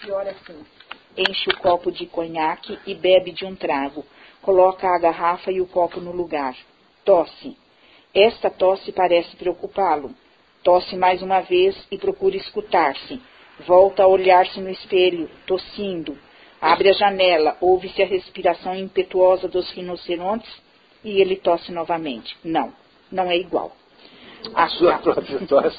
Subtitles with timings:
[0.00, 0.64] Pior assim.
[1.16, 4.04] Enche o copo de conhaque e bebe de um trago.
[4.42, 6.56] Coloca a garrafa e o copo no lugar.
[7.04, 7.56] Tosse.
[8.14, 10.14] Esta tosse parece preocupá-lo.
[10.64, 13.20] Tosse mais uma vez e procura escutar-se.
[13.66, 16.18] Volta a olhar-se no espelho, tossindo.
[16.60, 20.50] Abre a janela, ouve-se a respiração impetuosa dos rinocerontes
[21.04, 22.36] e ele tosse novamente.
[22.42, 22.72] Não,
[23.10, 23.76] não é igual.
[24.54, 25.78] A sua própria tosse,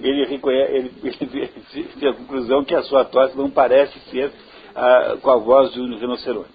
[0.00, 4.30] ele, reconhece, ele, ele, tem a conclusão que a sua tosse não parece ser
[4.74, 6.50] ah, com a voz de um rinoceronte.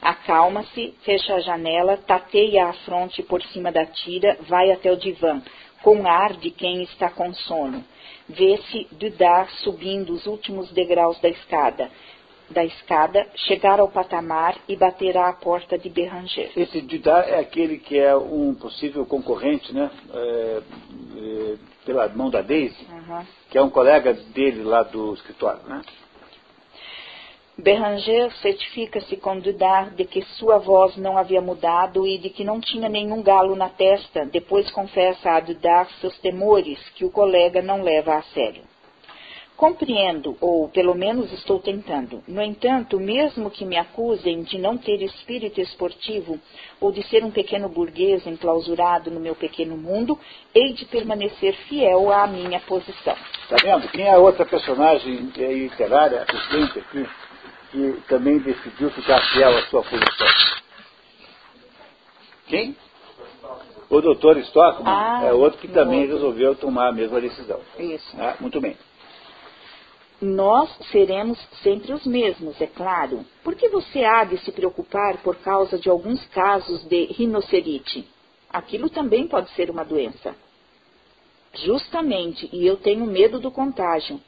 [0.00, 5.40] Acalma-se, fecha a janela, tateia a fronte por cima da tira, vai até o divã,
[5.82, 7.84] com ar de quem está com sono.
[8.28, 11.90] Vê-se Dudar subindo os últimos degraus da escada
[12.52, 16.52] da escada, chegar ao patamar e bater à porta de Beranger.
[16.56, 19.90] Esse Dudar é aquele que é um possível concorrente, né?
[20.12, 20.62] É,
[21.16, 23.26] é, pela mão da Daisy, uhum.
[23.50, 25.82] que é um colega dele lá do escritório, né?
[27.58, 32.60] Beranger certifica-se com Dudar de que sua voz não havia mudado e de que não
[32.60, 34.24] tinha nenhum galo na testa.
[34.24, 38.62] Depois confessa a Dudar seus temores, que o colega não leva a sério.
[39.62, 42.20] Compreendo, ou pelo menos estou tentando.
[42.26, 46.36] No entanto, mesmo que me acusem de não ter espírito esportivo
[46.80, 50.18] ou de ser um pequeno burguês enclausurado no meu pequeno mundo,
[50.52, 53.14] hei de permanecer fiel à minha posição.
[53.44, 53.88] Está vendo?
[53.92, 57.08] Quem é a outra personagem literária, assistente aqui,
[57.70, 60.26] que também decidiu ficar fiel à sua posição?
[62.48, 62.76] Quem?
[63.88, 66.16] O doutor Stockman ah, é outro que também outro.
[66.16, 67.60] resolveu tomar a mesma decisão.
[67.78, 68.16] Isso.
[68.18, 68.76] Ah, muito bem.
[70.22, 73.26] Nós seremos sempre os mesmos, é claro.
[73.42, 78.08] Por que você há de se preocupar por causa de alguns casos de rinocerite?
[78.48, 80.32] Aquilo também pode ser uma doença.
[81.54, 84.20] Justamente, e eu tenho medo do contágio.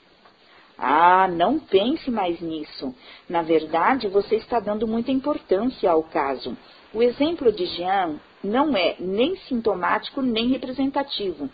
[0.76, 2.92] Ah, não pense mais nisso.
[3.28, 6.56] Na verdade, você está dando muita importância ao caso.
[6.92, 11.48] O exemplo de Jean não é nem sintomático nem representativo.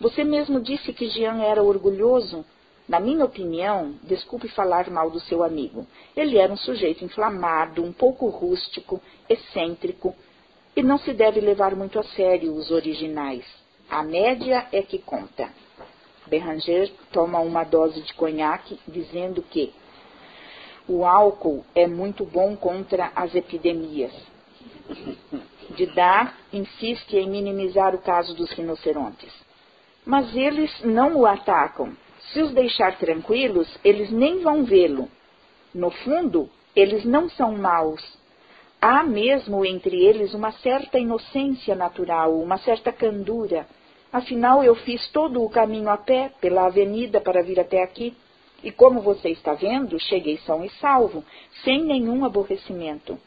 [0.00, 2.42] Você mesmo disse que Jean era orgulhoso.
[2.88, 7.92] Na minha opinião, desculpe falar mal do seu amigo, ele era um sujeito inflamado, um
[7.92, 10.14] pouco rústico, excêntrico,
[10.74, 13.44] e não se deve levar muito a sério os originais.
[13.88, 15.48] A média é que conta.
[16.26, 19.72] Beranger toma uma dose de conhaque, dizendo que
[20.88, 24.12] o álcool é muito bom contra as epidemias.
[25.76, 29.32] Didá insiste em minimizar o caso dos rinocerontes.
[30.04, 31.96] Mas eles não o atacam,
[32.32, 35.08] se os deixar tranquilos, eles nem vão vê-lo.
[35.74, 38.02] No fundo, eles não são maus.
[38.80, 43.66] Há mesmo entre eles uma certa inocência natural, uma certa candura.
[44.12, 48.14] Afinal, eu fiz todo o caminho a pé, pela avenida, para vir até aqui.
[48.62, 51.24] E como você está vendo, cheguei são e salvo,
[51.64, 53.18] sem nenhum aborrecimento.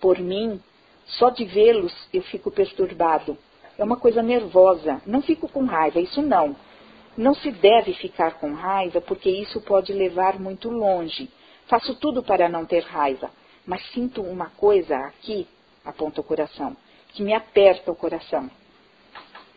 [0.00, 0.60] Por mim,
[1.06, 3.36] só de vê-los eu fico perturbado.
[3.78, 5.00] É uma coisa nervosa.
[5.06, 6.56] Não fico com raiva, isso não.
[7.16, 11.28] Não se deve ficar com raiva, porque isso pode levar muito longe.
[11.66, 13.30] Faço tudo para não ter raiva,
[13.66, 15.46] mas sinto uma coisa aqui,
[15.84, 16.76] aponta o coração,
[17.12, 18.50] que me aperta o coração.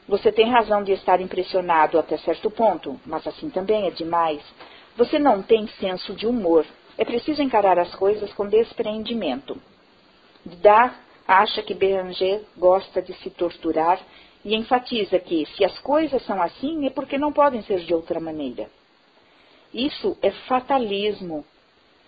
[0.07, 4.41] Você tem razão de estar impressionado até certo ponto, mas assim também é demais.
[4.95, 6.65] Você não tem senso de humor.
[6.97, 9.59] É preciso encarar as coisas com despreendimento.
[10.61, 13.99] Dar acha que Beranger gosta de se torturar
[14.45, 18.19] e enfatiza que, se as coisas são assim, é porque não podem ser de outra
[18.19, 18.69] maneira.
[19.73, 21.43] Isso é fatalismo.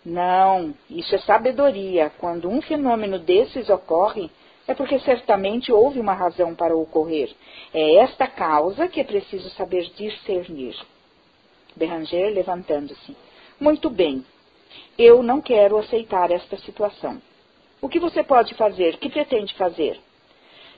[0.06, 2.12] Não, isso é sabedoria.
[2.20, 4.30] Quando um fenômeno desses ocorre,
[4.68, 7.34] é porque certamente houve uma razão para ocorrer.
[7.74, 10.76] É esta causa que é preciso saber discernir.
[11.76, 13.18] Beranger levantando-se.
[13.60, 14.24] Muito bem.
[14.96, 17.20] Eu não quero aceitar esta situação.
[17.82, 18.98] O que você pode fazer?
[18.98, 20.00] Que pretende fazer?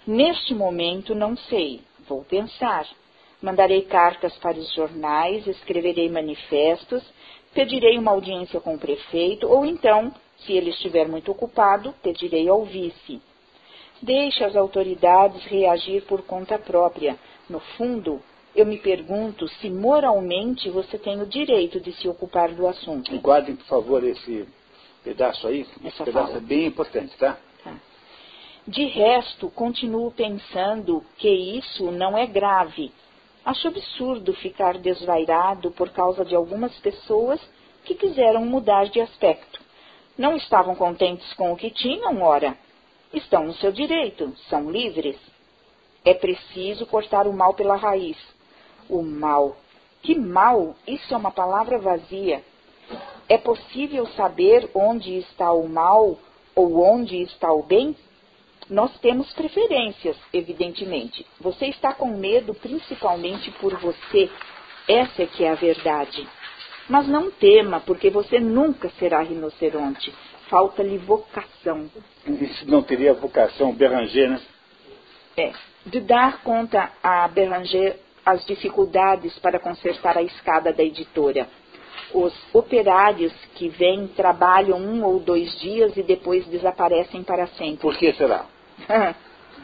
[0.09, 1.81] Neste momento, não sei.
[2.08, 2.88] Vou pensar.
[3.40, 7.03] Mandarei cartas para os jornais, escreverei manifestos,
[7.53, 12.66] pedirei uma audiência com o prefeito, ou então, se ele estiver muito ocupado, pedirei ao
[12.66, 13.22] vice.
[14.02, 17.16] Deixe as autoridades reagir por conta própria.
[17.47, 18.20] No fundo,
[18.55, 23.16] eu me pergunto se moralmente você tem o direito de se ocupar do assunto.
[23.20, 24.47] Guardem, por favor, esse
[25.03, 25.67] pedaço aí.
[25.85, 27.38] Esse pedaço é bem importante, tá?
[28.69, 32.91] De resto, continuo pensando que isso não é grave.
[33.43, 37.41] Acho absurdo ficar desvairado por causa de algumas pessoas
[37.83, 39.59] que quiseram mudar de aspecto.
[40.16, 42.55] Não estavam contentes com o que tinham, ora.
[43.11, 45.17] Estão no seu direito, são livres.
[46.05, 48.17] É preciso cortar o mal pela raiz.
[48.87, 49.57] O mal.
[50.03, 50.75] Que mal!
[50.85, 52.43] Isso é uma palavra vazia.
[53.27, 56.19] É possível saber onde está o mal
[56.53, 57.95] ou onde está o bem?
[58.69, 61.25] Nós temos preferências, evidentemente.
[61.41, 64.29] Você está com medo principalmente por você.
[64.87, 66.27] Essa é que é a verdade.
[66.87, 70.13] Mas não tema, porque você nunca será rinoceronte.
[70.49, 71.89] Falta-lhe vocação.
[72.25, 74.41] Isso não teria vocação, Beranger, né?
[75.35, 75.51] É.
[75.85, 81.47] De dar conta a Beranger as dificuldades para consertar a escada da editora.
[82.13, 87.77] Os operários que vêm trabalham um ou dois dias e depois desaparecem para sempre.
[87.77, 88.45] Por que será?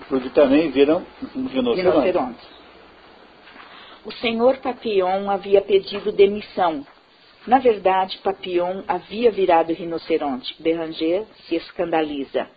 [0.10, 1.84] Porque também viram rinocerontes.
[1.84, 2.48] rinocerontes.
[4.06, 6.86] O senhor Papillon havia pedido demissão.
[7.48, 10.56] Na verdade, Papillon havia virado rinoceronte.
[10.62, 12.48] Beranger se escandaliza.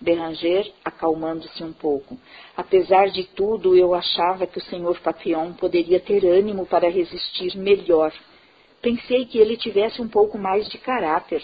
[0.00, 2.16] Beranger, acalmando-se um pouco.
[2.56, 8.12] Apesar de tudo, eu achava que o senhor Papillon poderia ter ânimo para resistir melhor.
[8.80, 11.42] Pensei que ele tivesse um pouco mais de caráter.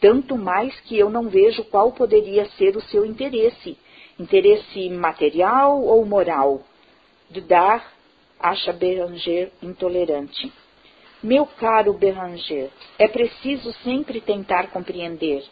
[0.00, 3.76] Tanto mais que eu não vejo qual poderia ser o seu interesse.
[4.18, 6.62] Interesse material ou moral?
[7.30, 7.92] Dudar
[8.38, 10.52] acha Beranger intolerante.
[11.22, 15.42] Meu caro Beranger, é preciso sempre tentar compreender.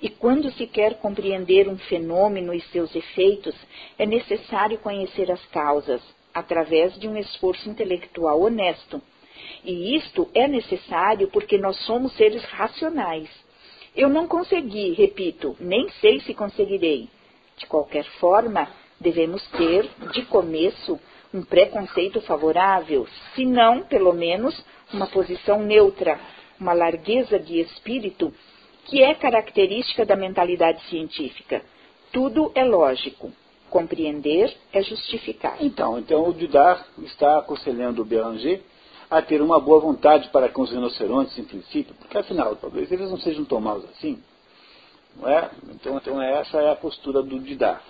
[0.00, 3.54] E quando se quer compreender um fenômeno e seus efeitos,
[3.98, 6.00] é necessário conhecer as causas,
[6.32, 9.02] através de um esforço intelectual honesto.
[9.64, 13.28] E isto é necessário porque nós somos seres racionais.
[14.00, 17.06] Eu não consegui, repito, nem sei se conseguirei.
[17.58, 18.66] De qualquer forma,
[18.98, 20.98] devemos ter, de começo,
[21.34, 24.58] um preconceito favorável, se não, pelo menos,
[24.90, 26.18] uma posição neutra,
[26.58, 28.32] uma largueza de espírito
[28.86, 31.62] que é característica da mentalidade científica.
[32.10, 33.30] Tudo é lógico.
[33.68, 35.58] Compreender é justificar.
[35.60, 38.62] Então, então o Dudar está aconselhando o Beranger
[39.10, 43.10] a ter uma boa vontade para com os rinocerontes, em princípio, porque afinal, talvez eles
[43.10, 44.22] não sejam tão maus assim.
[45.16, 45.50] Não é?
[45.70, 47.82] Então, então essa é a postura do Didar.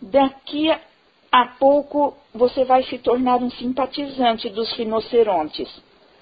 [0.00, 0.70] Daqui
[1.32, 5.68] a pouco você vai se tornar um simpatizante dos rinocerontes.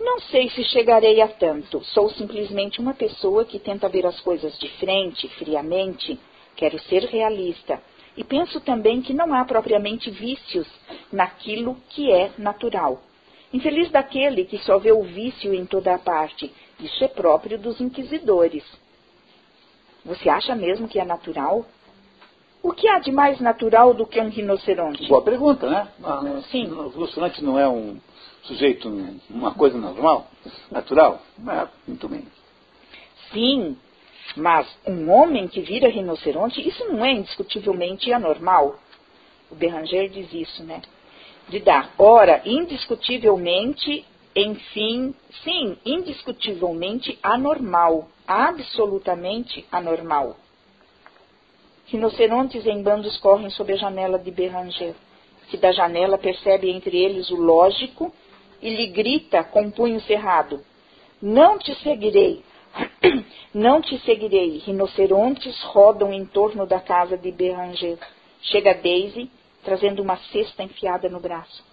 [0.00, 1.84] Não sei se chegarei a tanto.
[1.84, 6.18] Sou simplesmente uma pessoa que tenta ver as coisas de frente, friamente.
[6.56, 7.80] Quero ser realista.
[8.16, 10.66] E penso também que não há propriamente vícios
[11.12, 13.00] naquilo que é natural.
[13.52, 16.52] Infeliz daquele que só vê o vício em toda a parte.
[16.80, 18.64] Isso é próprio dos inquisidores.
[20.04, 21.64] Você acha mesmo que é natural?
[22.62, 25.08] O que há de mais natural do que um rinoceronte?
[25.08, 25.88] Boa pergunta, né?
[26.02, 26.70] Ah, Sim.
[26.70, 27.98] O rinoceronte não é um
[28.42, 28.88] sujeito,
[29.30, 30.26] uma coisa normal,
[30.70, 31.20] natural?
[31.46, 32.26] É, muito bem.
[33.32, 33.76] Sim,
[34.36, 38.78] mas um homem que vira rinoceronte, isso não é indiscutivelmente anormal.
[39.50, 40.82] O Beranger diz isso, né?
[41.48, 41.92] De dar.
[41.98, 44.04] Ora, indiscutivelmente,
[44.34, 50.36] enfim, sim, indiscutivelmente anormal, absolutamente anormal.
[51.86, 54.94] Rinocerontes em bandos correm sob a janela de Beranger,
[55.48, 58.12] que da janela percebe entre eles o lógico
[58.60, 60.60] e lhe grita com punho cerrado:
[61.20, 62.44] Não te seguirei,
[63.54, 64.58] não te seguirei.
[64.58, 67.98] Rinocerontes rodam em torno da casa de Beranger.
[68.42, 69.30] Chega Daisy,
[69.64, 71.64] trazendo uma cesta enfiada no braço.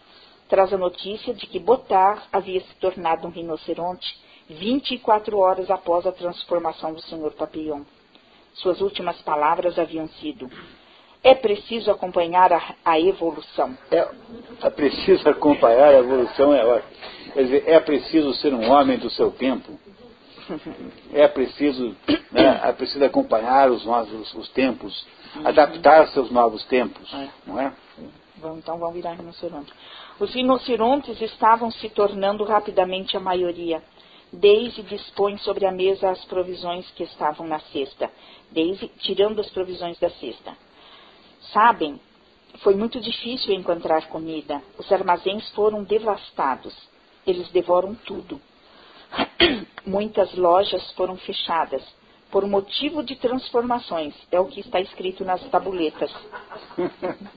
[0.47, 4.17] Traz a notícia de que Botar havia se tornado um rinoceronte
[4.50, 7.31] 24 horas após a transformação do Sr.
[7.31, 7.81] Papillon.
[8.53, 10.50] Suas últimas palavras haviam sido:
[11.24, 13.77] É preciso acompanhar a, a evolução.
[13.91, 14.07] É,
[14.62, 16.83] é, preciso acompanhar a evolução, é,
[17.33, 19.77] quer dizer, é preciso ser um homem do seu tempo.
[21.13, 21.95] É preciso,
[22.31, 25.05] né, é preciso acompanhar os novos os tempos,
[25.43, 27.29] adaptar-se aos novos tempos, é.
[27.45, 27.73] não é?
[28.57, 29.73] então vão virar rinocerontes.
[30.19, 33.81] Os rinocerontes estavam se tornando rapidamente a maioria.
[34.31, 38.11] Daisy dispõe sobre a mesa as provisões que estavam na cesta.
[38.51, 40.55] Daisy tirando as provisões da cesta.
[41.53, 41.99] Sabem,
[42.59, 44.61] foi muito difícil encontrar comida.
[44.77, 46.75] Os armazéns foram devastados.
[47.25, 48.39] Eles devoram tudo.
[49.85, 51.83] Muitas lojas foram fechadas
[52.31, 54.15] por motivo de transformações.
[54.31, 56.13] É o que está escrito nas tabuletas.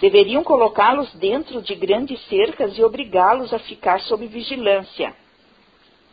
[0.00, 5.14] Deveriam colocá-los dentro de grandes cercas e obrigá-los a ficar sob vigilância.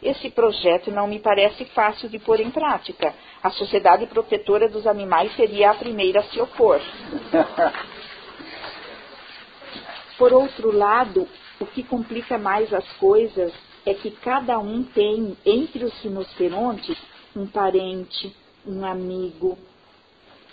[0.01, 3.13] Esse projeto não me parece fácil de pôr em prática.
[3.43, 6.79] A Sociedade Protetora dos Animais seria a primeira a se opor.
[10.17, 11.27] Por outro lado,
[11.59, 13.53] o que complica mais as coisas
[13.85, 16.97] é que cada um tem, entre os rinocerontes,
[17.35, 19.57] um parente, um amigo.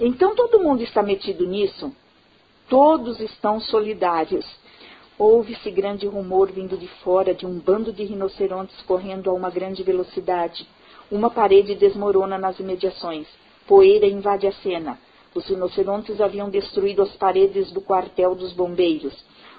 [0.01, 1.93] Então todo mundo está metido nisso?
[2.69, 4.45] Todos estão solidários.
[5.19, 9.83] Ouve-se grande rumor vindo de fora de um bando de rinocerontes correndo a uma grande
[9.83, 10.67] velocidade.
[11.11, 13.27] Uma parede desmorona nas imediações.
[13.67, 14.99] Poeira invade a cena.
[15.35, 19.15] Os rinocerontes haviam destruído as paredes do quartel dos bombeiros.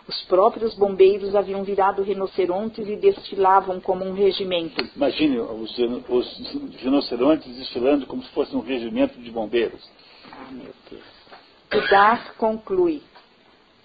[0.08, 4.82] Os próprios bombeiros haviam virado rinocerontes e desfilavam como um regimento.
[4.96, 6.38] Imagine os, os
[6.78, 9.82] rinocerontes desfilando como se fosse um regimento de bombeiros.
[10.32, 11.04] Ah, meu Deus.
[11.70, 13.02] Dudar conclui.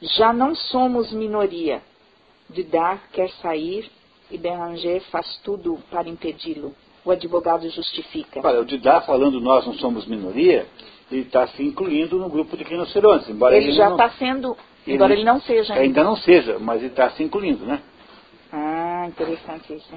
[0.00, 1.82] Já não somos minoria.
[2.48, 3.90] Dudar quer sair
[4.30, 6.72] e Beranger faz tudo para impedi-lo.
[7.04, 8.40] O advogado justifica.
[8.44, 10.68] Olha, o Didar falando nós não somos minoria,
[11.10, 13.28] ele está se incluindo no grupo de rinocerontes.
[13.28, 15.84] Embora ele, ele já está sendo ele, Embora ele não seja ainda.
[15.84, 17.80] Ainda não seja, mas ele está se incluindo, né?
[18.52, 19.94] Ah, interessante isso.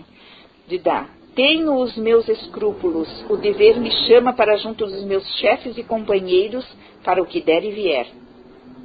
[0.67, 3.07] Didá, tenho os meus escrúpulos.
[3.29, 6.65] O dever me chama para junto dos meus chefes e companheiros
[7.03, 8.07] para o que der e vier.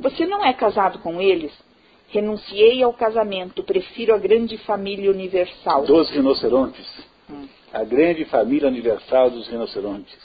[0.00, 1.52] Você não é casado com eles?
[2.08, 5.84] Renunciei ao casamento, prefiro a grande família universal.
[5.84, 6.86] Dos rinocerontes.
[7.30, 7.46] Hum.
[7.72, 10.18] A grande família universal dos rinocerontes.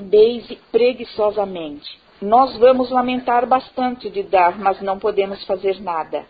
[0.00, 1.98] Daisy preguiçosamente.
[2.20, 6.24] Nós vamos lamentar bastante de dar, mas não podemos fazer nada.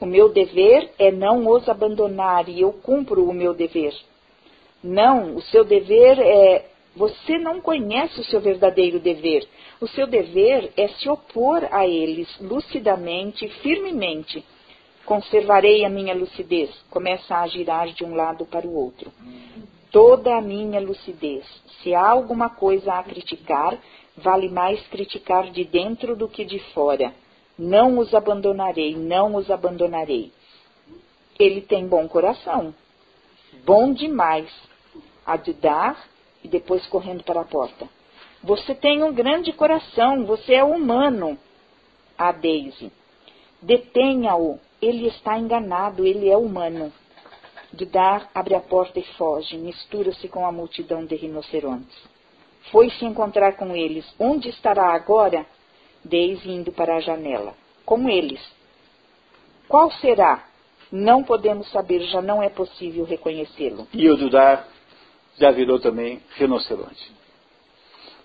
[0.00, 3.94] O meu dever é não os abandonar e eu cumpro o meu dever.
[4.82, 6.66] Não, o seu dever é.
[6.94, 9.48] Você não conhece o seu verdadeiro dever.
[9.80, 14.44] O seu dever é se opor a eles lucidamente, firmemente.
[15.04, 16.70] Conservarei a minha lucidez.
[16.90, 19.10] Começa a girar de um lado para o outro.
[19.90, 21.44] Toda a minha lucidez.
[21.82, 23.76] Se há alguma coisa a criticar,
[24.16, 27.12] vale mais criticar de dentro do que de fora.
[27.58, 30.32] Não os abandonarei, não os abandonarei.
[31.38, 32.74] Ele tem bom coração.
[33.64, 34.50] Bom demais.
[35.26, 36.06] A de dar
[36.42, 37.88] e depois correndo para a porta.
[38.42, 41.38] Você tem um grande coração, você é humano.
[42.18, 42.92] A Daisy.
[43.62, 44.60] Detenha-o.
[44.82, 46.92] Ele está enganado, ele é humano.
[47.72, 52.13] De dar abre a porta e foge, mistura-se com a multidão de rinocerontes.
[52.70, 54.04] Foi se encontrar com eles.
[54.18, 55.46] Onde estará agora?
[56.04, 57.54] Daisy indo para a janela.
[57.84, 58.40] Com eles.
[59.68, 60.46] Qual será?
[60.90, 63.88] Não podemos saber, já não é possível reconhecê-lo.
[63.92, 64.68] E o Dudar
[65.38, 67.12] já virou também rinoceronte.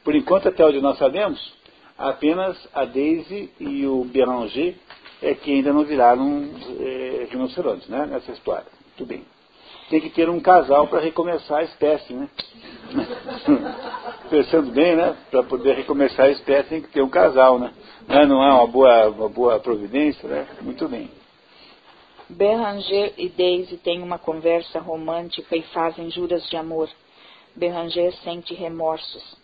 [0.03, 1.53] Por enquanto, até onde nós sabemos,
[1.98, 4.75] apenas a Daisy e o Beranger
[5.22, 8.67] é que ainda não viraram é, rinocerontes, né, nessa história.
[8.96, 9.25] Tudo bem.
[9.89, 12.29] Tem que ter um casal para recomeçar a espécie, né?
[14.29, 15.15] Pensando bem, né?
[15.31, 17.74] Para poder recomeçar a espécie tem que ter um casal, né?
[18.08, 20.48] Não é uma boa, uma boa providência, né?
[20.62, 21.10] Muito bem.
[22.29, 26.88] Beranger e Daisy têm uma conversa romântica e fazem juras de amor.
[27.55, 29.36] Beranger sente remorsos.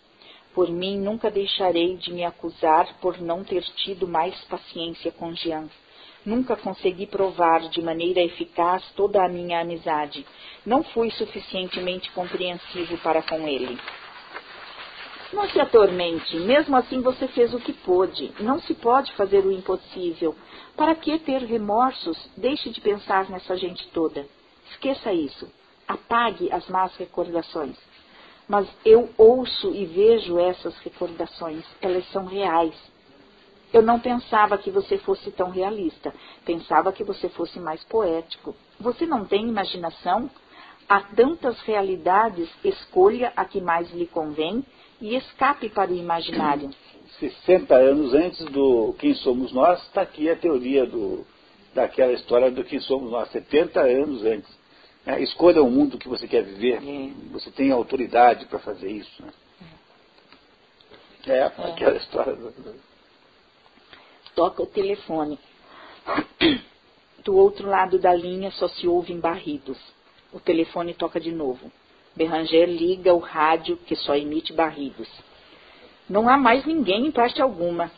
[0.54, 5.68] Por mim, nunca deixarei de me acusar por não ter tido mais paciência com Jean.
[6.26, 10.26] Nunca consegui provar de maneira eficaz toda a minha amizade.
[10.66, 13.78] Não fui suficientemente compreensivo para com ele.
[15.32, 18.32] Não se atormente, mesmo assim você fez o que pôde.
[18.40, 20.34] Não se pode fazer o impossível.
[20.76, 22.18] Para que ter remorsos?
[22.36, 24.26] Deixe de pensar nessa gente toda.
[24.70, 25.48] Esqueça isso.
[25.86, 27.76] Apague as más recordações.
[28.48, 31.64] Mas eu ouço e vejo essas recordações.
[31.80, 32.74] Elas são reais.
[33.72, 36.14] Eu não pensava que você fosse tão realista.
[36.44, 38.54] Pensava que você fosse mais poético.
[38.80, 40.30] Você não tem imaginação?
[40.88, 44.64] Há tantas realidades, escolha a que mais lhe convém
[45.00, 46.70] e escape para o imaginário.
[47.18, 51.26] 60 anos antes do Quem Somos Nós, está aqui a teoria do,
[51.74, 54.56] daquela história do Quem Somos Nós, 70 anos antes.
[55.04, 56.82] É, escolha o mundo que você quer viver.
[56.82, 57.10] É.
[57.32, 59.22] Você tem autoridade para fazer isso.
[59.22, 59.32] Né?
[61.28, 62.34] É, é, aquela história.
[62.34, 62.52] Do,
[64.36, 65.40] toca o telefone.
[67.24, 69.78] Do outro lado da linha só se ouvem barridos.
[70.32, 71.72] O telefone toca de novo.
[72.14, 75.08] Beranger liga o rádio que só emite barridos.
[76.08, 77.90] Não há mais ninguém em parte alguma.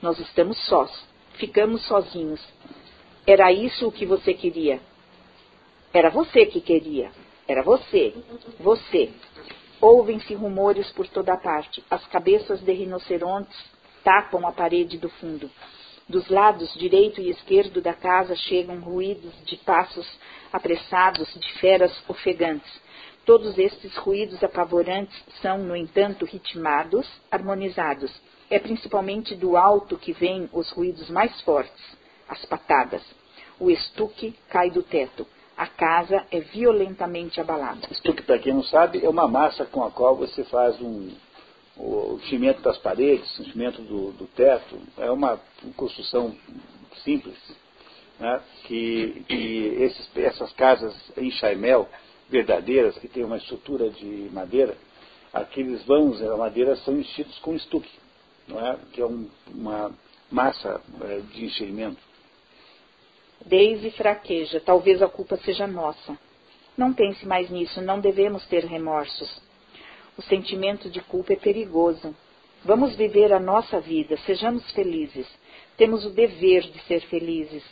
[0.00, 0.90] Nós estamos sós.
[1.34, 2.40] Ficamos sozinhos.
[3.26, 4.80] Era isso o que você queria.
[5.92, 7.10] Era você que queria.
[7.46, 8.14] Era você.
[8.60, 9.10] Você.
[9.80, 11.84] Ouvem-se rumores por toda parte.
[11.90, 13.73] As cabeças de rinocerontes
[14.04, 15.50] tapam a parede do fundo.
[16.06, 20.06] Dos lados direito e esquerdo da casa chegam ruídos de passos
[20.52, 22.70] apressados de feras ofegantes.
[23.24, 28.12] Todos estes ruídos apavorantes são, no entanto, ritmados, harmonizados.
[28.50, 31.96] É principalmente do alto que vêm os ruídos mais fortes,
[32.28, 33.02] as patadas.
[33.58, 35.26] O estuque cai do teto.
[35.56, 37.88] A casa é violentamente abalada.
[37.90, 41.10] Estuque, para quem não sabe, é uma massa com a qual você faz um,
[41.76, 45.40] o cimento das paredes, o cimento do, do teto, é uma
[45.76, 46.34] construção
[47.02, 47.36] simples,
[48.18, 51.88] né, que, que esses, essas casas em Chaimel,
[52.28, 54.76] verdadeiras, que têm uma estrutura de madeira,
[55.32, 57.90] aqueles vãos da madeira são enchidos com estuque,
[58.46, 58.78] não é?
[58.92, 59.92] que é um, uma
[60.30, 62.00] massa é, de enchimento.
[63.44, 66.16] Deise fraqueja, talvez a culpa seja nossa.
[66.76, 69.43] Não pense mais nisso, não devemos ter remorsos.
[70.16, 72.14] O sentimento de culpa é perigoso.
[72.64, 75.26] Vamos viver a nossa vida, sejamos felizes.
[75.76, 77.62] Temos o dever de ser felizes.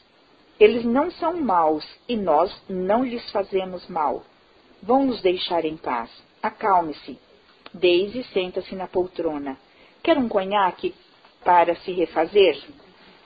[0.58, 4.22] Eles não são maus e nós não lhes fazemos mal.
[4.82, 6.10] Vão nos deixar em paz.
[6.42, 7.18] Acalme-se.
[7.72, 9.56] Daisy senta-se na poltrona.
[10.02, 10.94] Quer um conhaque
[11.44, 12.60] para se refazer?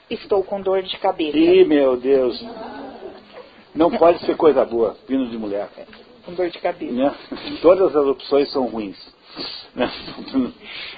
[0.08, 1.36] Estou com dor de cabeça.
[1.36, 2.40] Ih, meu Deus.
[3.74, 5.68] Não pode ser coisa boa, vindo de mulher.
[6.26, 6.92] Com dor de cabeça.
[6.92, 7.14] Né?
[7.62, 8.96] Todas as opções são ruins.
[9.74, 9.90] Né?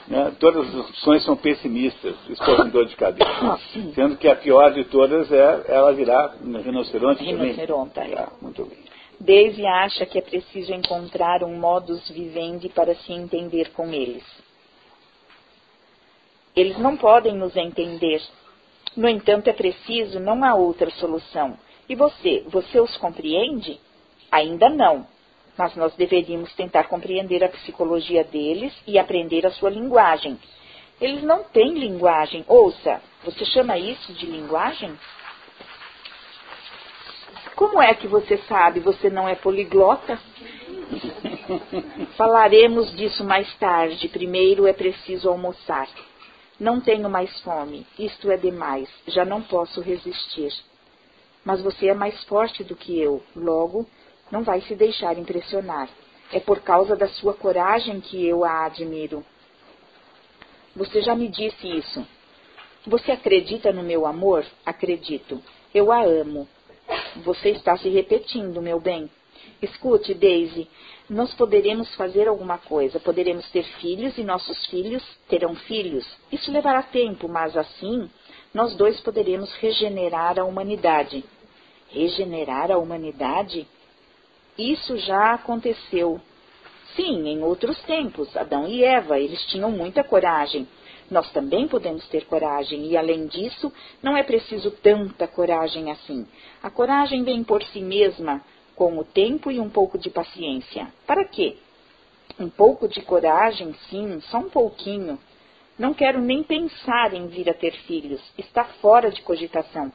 [0.09, 0.33] Né?
[0.41, 3.61] Todas as opções são pessimistas, esposa com dor de cabeça.
[3.95, 7.23] Sendo que a pior de todas é ela virar rinoceronte.
[7.23, 8.19] Rinoceronte, é.
[8.19, 8.79] Ah, muito bem.
[9.21, 14.25] Daisy acha que é preciso encontrar um modus vivendi para se entender com eles.
[16.57, 18.23] Eles não podem nos entender.
[18.97, 21.59] No entanto, é preciso, não há outra solução.
[21.87, 23.79] E você, você os compreende?
[24.31, 25.07] Ainda não.
[25.59, 30.39] Mas nós deveríamos tentar compreender a psicologia deles e aprender a sua linguagem.
[31.01, 32.45] Eles não têm linguagem.
[32.47, 34.97] Ouça, você chama isso de linguagem?
[37.57, 38.79] Como é que você sabe?
[38.79, 40.17] Você não é poliglota?
[42.17, 44.09] Falaremos disso mais tarde.
[44.09, 45.89] Primeiro é preciso almoçar.
[46.59, 47.85] Não tenho mais fome.
[47.99, 48.89] Isto é demais.
[49.09, 50.53] Já não posso resistir.
[51.45, 53.23] Mas você é mais forte do que eu.
[53.35, 53.87] Logo,
[54.31, 55.89] não vai se deixar impressionar.
[56.33, 59.25] É por causa da sua coragem que eu a admiro.
[60.77, 62.07] Você já me disse isso.
[62.87, 64.45] Você acredita no meu amor?
[64.65, 65.43] Acredito.
[65.75, 66.49] Eu a amo.
[67.25, 69.11] Você está se repetindo, meu bem.
[69.61, 70.69] Escute, Daisy,
[71.09, 73.01] nós poderemos fazer alguma coisa.
[73.01, 76.07] Poderemos ter filhos e nossos filhos terão filhos.
[76.31, 78.09] Isso levará tempo, mas assim
[78.53, 81.25] nós dois poderemos regenerar a humanidade.
[81.89, 83.67] Regenerar a humanidade?
[84.59, 86.21] Isso já aconteceu.
[86.97, 90.67] Sim, em outros tempos, Adão e Eva, eles tinham muita coragem.
[91.09, 96.27] Nós também podemos ter coragem, e além disso, não é preciso tanta coragem assim.
[96.61, 98.43] A coragem vem por si mesma,
[98.75, 100.89] com o tempo e um pouco de paciência.
[101.07, 101.57] Para quê?
[102.37, 105.21] Um pouco de coragem, sim, só um pouquinho.
[105.79, 108.21] Não quero nem pensar em vir a ter filhos.
[108.37, 109.93] Está fora de cogitação.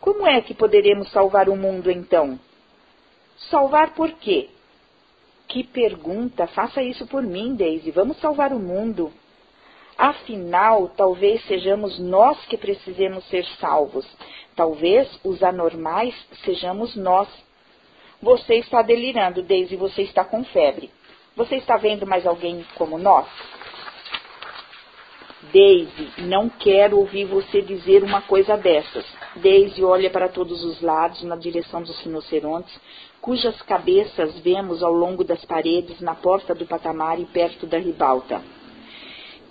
[0.00, 2.40] Como é que poderemos salvar o mundo então?
[3.50, 4.48] Salvar por quê?
[5.48, 6.46] Que pergunta!
[6.46, 7.90] Faça isso por mim, Daisy.
[7.90, 9.12] Vamos salvar o mundo.
[9.96, 14.06] Afinal, talvez sejamos nós que precisemos ser salvos.
[14.54, 17.28] Talvez os anormais sejamos nós.
[18.20, 20.90] Você está delirando, Daisy, você está com febre.
[21.36, 23.26] Você está vendo mais alguém como nós?
[25.52, 29.04] Daisy, não quero ouvir você dizer uma coisa dessas.
[29.36, 32.74] Daisy olha para todos os lados na direção dos rinocerontes,
[33.26, 38.40] cujas cabeças vemos ao longo das paredes, na porta do patamar e perto da ribalta.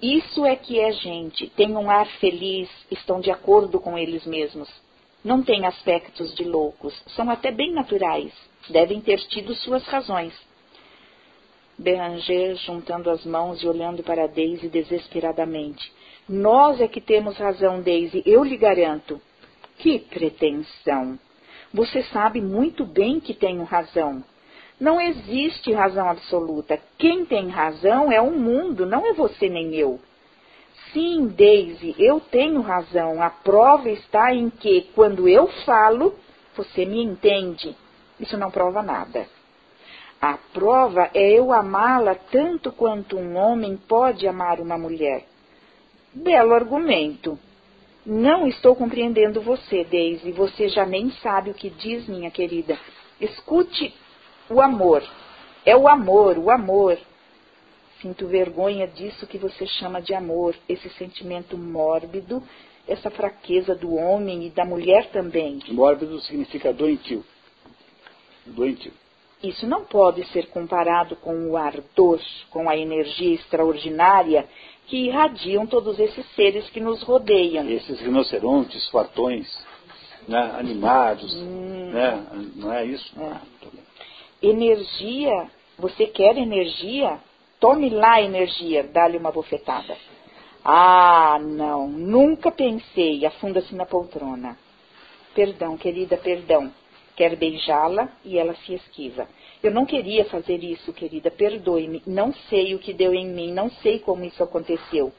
[0.01, 4.69] Isso é que é gente, tem um ar feliz, estão de acordo com eles mesmos.
[5.21, 8.31] Não têm aspectos de loucos, são até bem naturais,
[8.69, 10.33] devem ter tido suas razões.
[11.77, 15.91] Beranger juntando as mãos e olhando para Daisy desesperadamente.
[16.29, 19.21] Nós é que temos razão, Daisy, eu lhe garanto.
[19.79, 21.19] Que pretensão!
[21.75, 24.23] Você sabe muito bem que tenho razão.
[24.79, 26.79] Não existe razão absoluta.
[26.97, 29.99] Quem tem razão é o mundo, não é você nem eu.
[30.93, 33.21] Sim, Daisy, eu tenho razão.
[33.21, 36.15] A prova está em que, quando eu falo,
[36.55, 37.75] você me entende.
[38.21, 39.27] Isso não prova nada.
[40.21, 45.25] A prova é eu amá-la tanto quanto um homem pode amar uma mulher.
[46.13, 47.37] Belo argumento.
[48.05, 50.31] Não estou compreendendo você, Daisy.
[50.31, 52.77] Você já nem sabe o que diz, minha querida.
[53.19, 53.93] Escute
[54.49, 55.03] o amor.
[55.65, 56.99] É o amor, o amor.
[58.01, 62.43] Sinto vergonha disso que você chama de amor, esse sentimento mórbido,
[62.87, 65.59] essa fraqueza do homem e da mulher também.
[65.69, 67.25] Mórbido significa doentio.
[68.45, 68.93] Doentio.
[69.41, 72.19] Isso não pode ser comparado com o ardor,
[72.51, 74.47] com a energia extraordinária
[74.87, 77.67] que irradiam todos esses seres que nos rodeiam.
[77.69, 79.47] Esses rinocerontes, fatões,
[80.27, 81.91] né, animados, hum.
[81.91, 83.13] né, não é isso?
[83.19, 84.47] É.
[84.47, 87.19] Energia, você quer energia?
[87.59, 89.97] Tome lá energia, dá-lhe uma bofetada.
[90.63, 94.57] Ah, não, nunca pensei, afunda-se na poltrona.
[95.33, 96.71] Perdão, querida, perdão.
[97.15, 99.27] Quer beijá-la e ela se esquiva.
[99.63, 102.01] Eu não queria fazer isso, querida, perdoe-me.
[102.05, 105.11] Não sei o que deu em mim, não sei como isso aconteceu.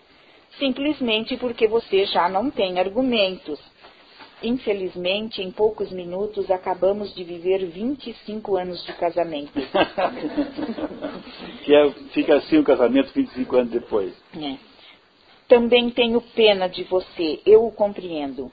[0.59, 3.59] Simplesmente porque você já não tem argumentos.
[4.43, 9.53] Infelizmente, em poucos minutos, acabamos de viver 25 anos de casamento.
[11.65, 14.15] que é, fica assim o casamento 25 anos depois.
[14.35, 14.57] É.
[15.49, 18.53] Também tenho pena de você, eu o compreendo.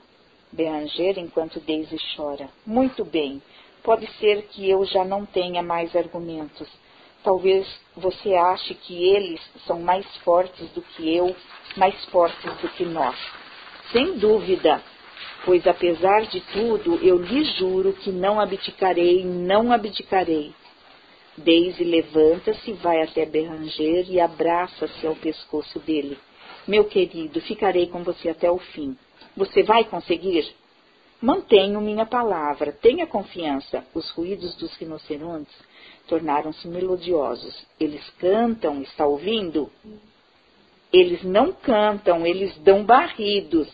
[0.50, 2.48] Beranger enquanto Daisy chora.
[2.64, 3.42] Muito bem.
[3.84, 6.66] Pode ser que eu já não tenha mais argumentos.
[7.22, 11.36] Talvez você ache que eles são mais fortes do que eu,
[11.76, 13.14] mais fortes do que nós.
[13.92, 14.82] Sem dúvida,
[15.44, 20.54] pois apesar de tudo, eu lhe juro que não abdicarei, não abdicarei.
[21.36, 26.18] Daisy levanta-se, vai até Beranger e abraça-se ao pescoço dele.
[26.66, 28.96] Meu querido, ficarei com você até o fim.
[29.36, 30.54] Você vai conseguir?
[31.20, 33.84] Mantenho minha palavra, tenha confiança.
[33.94, 35.54] Os ruídos dos rinocerontes
[36.06, 37.66] tornaram-se melodiosos.
[37.78, 39.70] Eles cantam, está ouvindo?
[40.92, 43.68] Eles não cantam, eles dão barridos.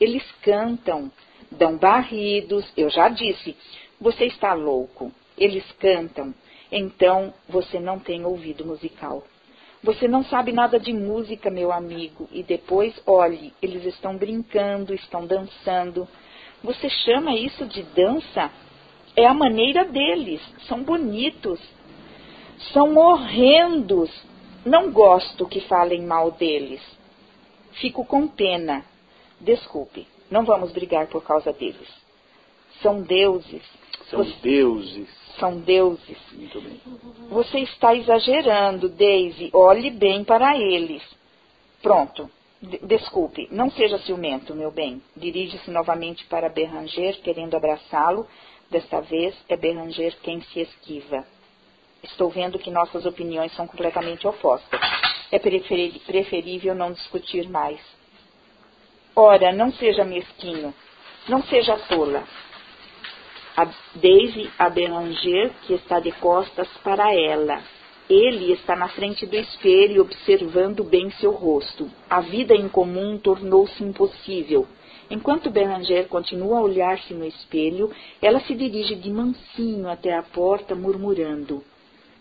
[0.00, 1.10] Eles cantam,
[1.50, 2.64] dão barridos.
[2.76, 3.56] Eu já disse,
[4.00, 5.12] você está louco.
[5.36, 6.34] Eles cantam.
[6.70, 9.24] Então você não tem ouvido musical.
[9.82, 12.28] Você não sabe nada de música, meu amigo.
[12.32, 16.08] E depois, olhe, eles estão brincando, estão dançando.
[16.62, 18.50] Você chama isso de dança?
[19.14, 20.40] É a maneira deles.
[20.68, 21.60] São bonitos.
[22.72, 24.10] São horrendos.
[24.64, 26.82] Não gosto que falem mal deles.
[27.72, 28.84] Fico com pena.
[29.40, 31.88] Desculpe, não vamos brigar por causa deles.
[32.82, 33.62] São deuses.
[34.10, 34.34] São Você...
[34.42, 36.18] deuses são deuses.
[37.30, 39.50] Você está exagerando, Daisy.
[39.52, 41.02] Olhe bem para eles.
[41.82, 42.30] Pronto.
[42.82, 45.00] Desculpe, não seja ciumento, meu bem.
[45.16, 48.26] Dirige-se novamente para Berranger, querendo abraçá-lo.
[48.70, 51.24] Desta vez é Berranger quem se esquiva.
[52.02, 54.80] Estou vendo que nossas opiniões são completamente opostas.
[55.30, 57.80] É preferível não discutir mais.
[59.14, 60.74] Ora, não seja mesquinho.
[61.28, 62.24] Não seja tola
[63.56, 67.62] a Daisy a Beranger, que está de costas para ela.
[68.08, 71.90] Ele está na frente do espelho, observando bem seu rosto.
[72.08, 74.66] A vida em comum tornou-se impossível.
[75.10, 77.90] Enquanto Beranger continua a olhar-se no espelho,
[78.22, 81.64] ela se dirige de mansinho até a porta, murmurando.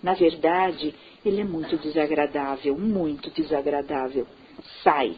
[0.02, 0.94] Na verdade,
[1.24, 4.28] ele é muito desagradável, muito desagradável.
[4.84, 5.16] Sai.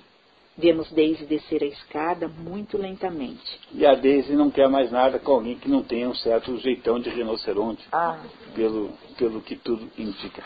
[0.58, 3.60] Vemos Daisy descer a escada muito lentamente.
[3.72, 7.00] E a Daisy não quer mais nada com alguém que não tenha um certo jeitão
[7.00, 8.20] de rinoceronte, ah.
[8.56, 10.44] pelo, pelo que tudo indica.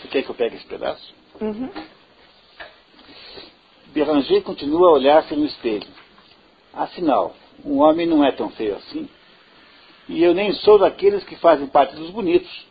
[0.00, 1.14] Você quer que eu pegue esse pedaço?
[1.38, 1.68] Uhum.
[3.88, 5.86] Beranger continua a olhar-se no espelho.
[6.72, 9.06] Afinal, um homem não é tão feio assim.
[10.08, 12.66] E eu nem sou daqueles que fazem parte dos bonitos.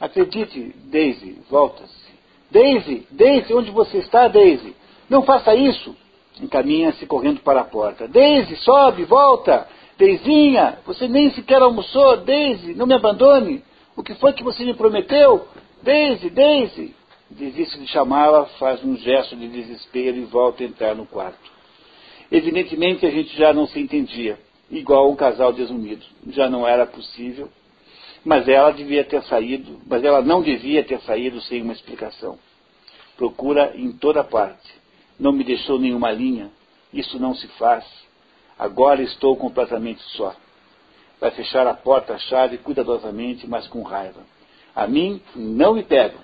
[0.00, 2.04] Acredite, Daisy, volta-se.
[2.50, 4.74] Daisy, Daisy, onde você está, Daisy?
[5.08, 5.94] Não faça isso.
[6.40, 8.08] Encaminha-se correndo para a porta.
[8.08, 9.68] Daisy, sobe, volta.
[9.96, 12.16] Deizinha, você nem sequer almoçou.
[12.18, 13.62] Daisy, não me abandone.
[13.96, 15.46] O que foi que você me prometeu?
[15.82, 16.94] Daisy, Daisy.
[17.30, 21.52] Desiste de chamá-la, faz um gesto de desespero e volta a entrar no quarto.
[22.30, 24.38] Evidentemente a gente já não se entendia,
[24.70, 26.04] igual um casal desunido.
[26.28, 27.48] Já não era possível.
[28.24, 32.38] Mas ela devia ter saído, mas ela não devia ter saído sem uma explicação.
[33.16, 34.83] Procura em toda parte
[35.18, 36.50] não me deixou nenhuma linha.
[36.92, 37.84] Isso não se faz.
[38.58, 40.34] Agora estou completamente só.
[41.20, 44.20] Vai fechar a porta a chave cuidadosamente, mas com raiva.
[44.74, 46.20] A mim não me pegam.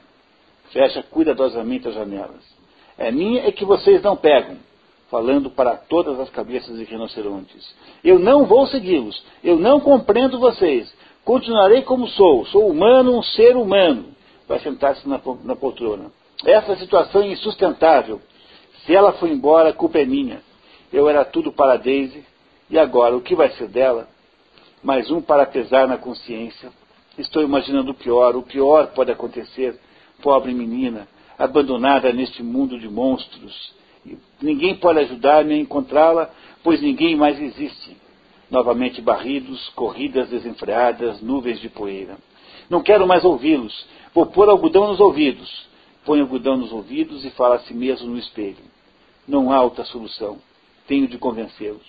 [0.73, 2.45] Fecha cuidadosamente as janelas.
[2.99, 4.57] É minha é que vocês não pegam.
[5.11, 7.75] Falando para todas as cabeças de rinocerontes.
[8.05, 9.21] Eu não vou segui-los.
[9.43, 10.93] Eu não compreendo vocês.
[11.25, 12.47] Continuarei como sou.
[12.47, 14.15] Sou humano, um ser humano.
[14.47, 16.13] Vai sentar-se na, na poltrona.
[16.45, 18.21] Essa situação é insustentável.
[18.85, 20.41] Se ela foi embora, a culpa é minha.
[20.93, 22.25] Eu era tudo para Daisy,
[22.69, 24.09] e agora o que vai ser dela?
[24.83, 26.71] Mais um para pesar na consciência.
[27.19, 28.35] Estou imaginando o pior.
[28.37, 29.79] O pior pode acontecer.
[30.23, 31.07] Pobre menina,
[31.39, 33.73] abandonada neste mundo de monstros.
[34.41, 36.31] Ninguém pode ajudar-me a encontrá-la,
[36.63, 37.97] pois ninguém mais existe.
[38.51, 42.17] Novamente barridos, corridas desenfreadas, nuvens de poeira.
[42.69, 43.87] Não quero mais ouvi-los.
[44.15, 45.71] Vou pôr algodão nos ouvidos
[46.05, 48.70] põe algodão nos ouvidos e fala a si mesmo no espelho.
[49.27, 50.39] Não há outra solução.
[50.87, 51.87] Tenho de convencê-los.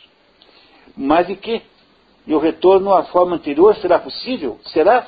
[0.96, 1.62] Mas e que?
[2.28, 4.60] E o retorno à forma anterior será possível?
[4.66, 5.08] Será?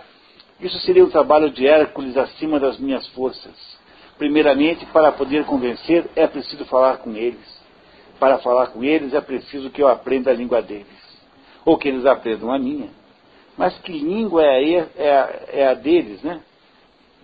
[0.60, 3.54] Isso seria um trabalho de Hércules acima das minhas forças.
[4.18, 7.62] Primeiramente, para poder convencer, é preciso falar com eles.
[8.20, 10.88] Para falar com eles, é preciso que eu aprenda a língua deles.
[11.66, 12.90] ou que eles aprendam a minha.
[13.58, 16.42] Mas que língua é a, é a, é a deles, né?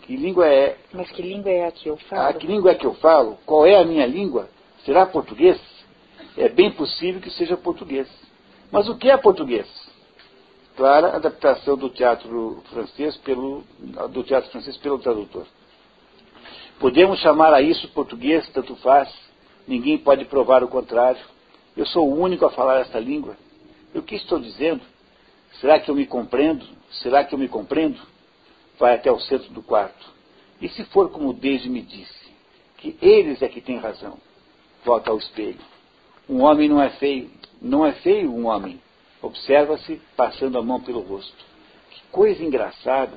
[0.04, 0.78] Que língua é.
[0.94, 2.22] Mas que língua é a que eu falo?
[2.22, 3.38] Ah, que língua é que eu falo?
[3.46, 4.50] Qual é a minha língua?
[4.86, 5.60] Será português?
[6.38, 8.08] É bem possível que seja português.
[8.72, 9.68] Mas o que é português?
[10.76, 13.64] Clara adaptação do teatro francês pelo
[14.12, 15.46] do teatro francês pelo tradutor.
[16.80, 19.14] Podemos chamar a isso português, tanto faz.
[19.68, 21.22] Ninguém pode provar o contrário.
[21.76, 23.36] Eu sou o único a falar esta língua.
[23.94, 24.82] E o que estou dizendo?
[25.60, 26.66] Será que eu me compreendo?
[27.02, 28.00] Será que eu me compreendo?
[28.80, 30.10] Vai até o centro do quarto.
[30.62, 32.30] E se for como Deise me disse,
[32.78, 34.18] que eles é que têm razão,
[34.90, 35.60] volta ao espelho.
[36.28, 37.30] Um homem não é feio.
[37.62, 38.82] Não é feio um homem.
[39.22, 41.46] Observa-se passando a mão pelo rosto.
[41.92, 43.14] Que coisa engraçada.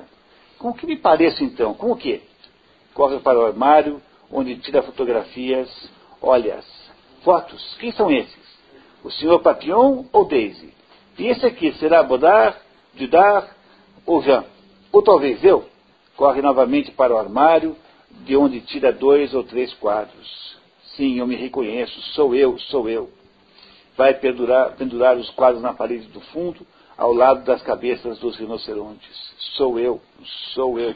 [0.59, 1.73] Com que me pareço então?
[1.73, 2.21] Com o quê?
[2.93, 3.99] Corre para o armário,
[4.31, 5.67] onde tira fotografias.
[6.21, 6.65] Olha-as.
[7.23, 7.75] Fotos.
[7.79, 8.43] Quem são esses?
[9.03, 10.71] O senhor Papillon ou Daisy?
[11.17, 12.55] E esse aqui será Bodar,
[12.93, 13.49] Dudar
[14.05, 14.45] ou Jean?
[14.91, 15.67] Ou talvez eu?
[16.15, 17.75] Corre novamente para o armário,
[18.11, 20.53] de onde tira dois ou três quadros.
[20.95, 23.09] Sim, eu me reconheço, sou eu, sou eu.
[23.97, 26.65] Vai pendurar, pendurar os quadros na parede do fundo,
[26.97, 29.33] ao lado das cabeças dos rinocerontes.
[29.55, 30.01] Sou eu,
[30.53, 30.95] sou eu.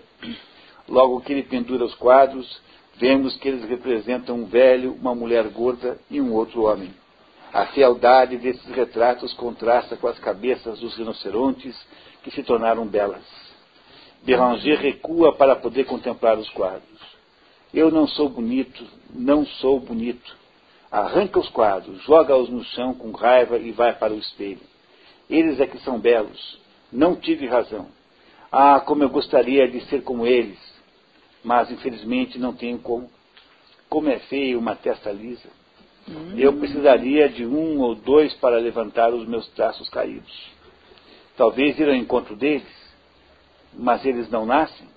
[0.87, 2.61] Logo que ele pendura os quadros,
[2.95, 6.93] vemos que eles representam um velho, uma mulher gorda e um outro homem.
[7.51, 11.75] A fealdade desses retratos contrasta com as cabeças dos rinocerontes
[12.23, 13.23] que se tornaram belas.
[14.23, 16.96] Beranger recua para poder contemplar os quadros.
[17.73, 20.35] Eu não sou bonito, não sou bonito.
[20.91, 24.61] Arranca os quadros, joga-os no chão com raiva e vai para o espelho.
[25.29, 26.59] Eles é que são belos.
[26.91, 27.87] Não tive razão.
[28.51, 30.57] Ah, como eu gostaria de ser como eles.
[31.43, 33.09] Mas, infelizmente, não tenho como.
[33.89, 35.49] Como é feio uma testa lisa.
[36.09, 36.33] Hum.
[36.37, 40.51] Eu precisaria de um ou dois para levantar os meus traços caídos.
[41.35, 42.67] Talvez ir ao encontro deles,
[43.73, 44.87] mas eles não nascem.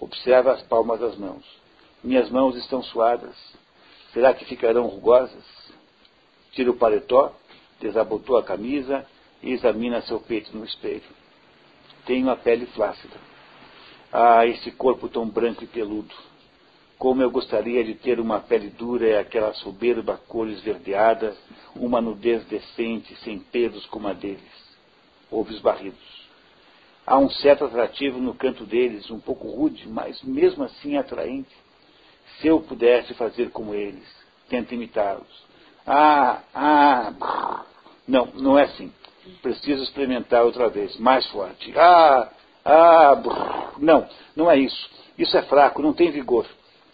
[0.00, 1.44] Observa as palmas das mãos.
[2.02, 3.36] Minhas mãos estão suadas.
[4.12, 5.44] Será que ficarão rugosas?
[6.52, 7.32] Tira o paletó,
[7.80, 9.04] desabotou a camisa
[9.42, 11.02] e examina seu peito no espelho.
[12.06, 13.16] Tenho a pele flácida.
[14.12, 16.14] Ah, esse corpo tão branco e peludo.
[16.98, 21.36] Como eu gostaria de ter uma pele dura e aquela soberba cor esverdeada,
[21.76, 24.40] uma nudez decente, sem pelos como a deles.
[25.30, 26.28] Ovos barridos.
[27.06, 31.54] Há um certo atrativo no canto deles, um pouco rude, mas mesmo assim atraente.
[32.40, 34.06] Se eu pudesse fazer como eles,
[34.48, 35.46] tento imitá-los.
[35.86, 37.64] Ah, ah,
[38.06, 38.92] não, não é assim.
[39.42, 41.72] Preciso experimentar outra vez, mais forte.
[41.76, 42.28] Ah,
[42.64, 43.22] ah,
[43.78, 44.90] não, não é isso.
[45.16, 46.46] Isso é fraco, não tem vigor.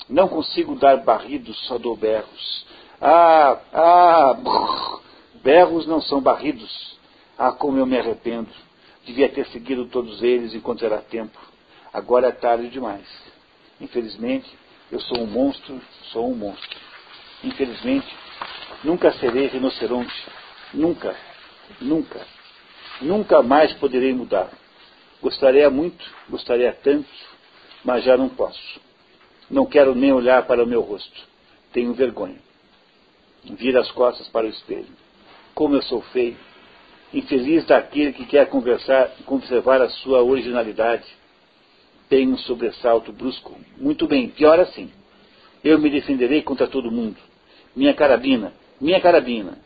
[0.08, 2.66] Não consigo dar barridos, só dou berros.
[3.00, 5.00] Ah, ah,
[5.42, 6.98] berros não são barridos.
[7.38, 8.50] Ah, como eu me arrependo.
[9.04, 11.38] Devia ter seguido todos eles enquanto era tempo.
[11.92, 13.06] Agora é tarde demais.
[13.80, 14.50] Infelizmente,
[14.90, 15.80] eu sou um monstro,
[16.12, 16.78] sou um monstro.
[17.42, 18.06] Infelizmente,
[18.82, 20.14] nunca serei rinoceronte.
[20.72, 21.16] Nunca,
[21.80, 22.26] nunca,
[23.00, 24.50] nunca mais poderei mudar.
[25.22, 27.08] Gostaria muito, gostaria tanto,
[27.84, 28.80] mas já não posso.
[29.50, 31.28] Não quero nem olhar para o meu rosto.
[31.72, 32.38] Tenho vergonha.
[33.44, 34.88] Vira as costas para o espelho.
[35.54, 36.36] Como eu sou feio.
[37.12, 41.04] Infeliz daquele que quer conversar, conservar a sua originalidade
[42.08, 43.56] tem um sobressalto brusco.
[43.78, 44.90] Muito bem, pior assim.
[45.62, 47.16] Eu me defenderei contra todo mundo.
[47.74, 49.58] Minha carabina, minha carabina.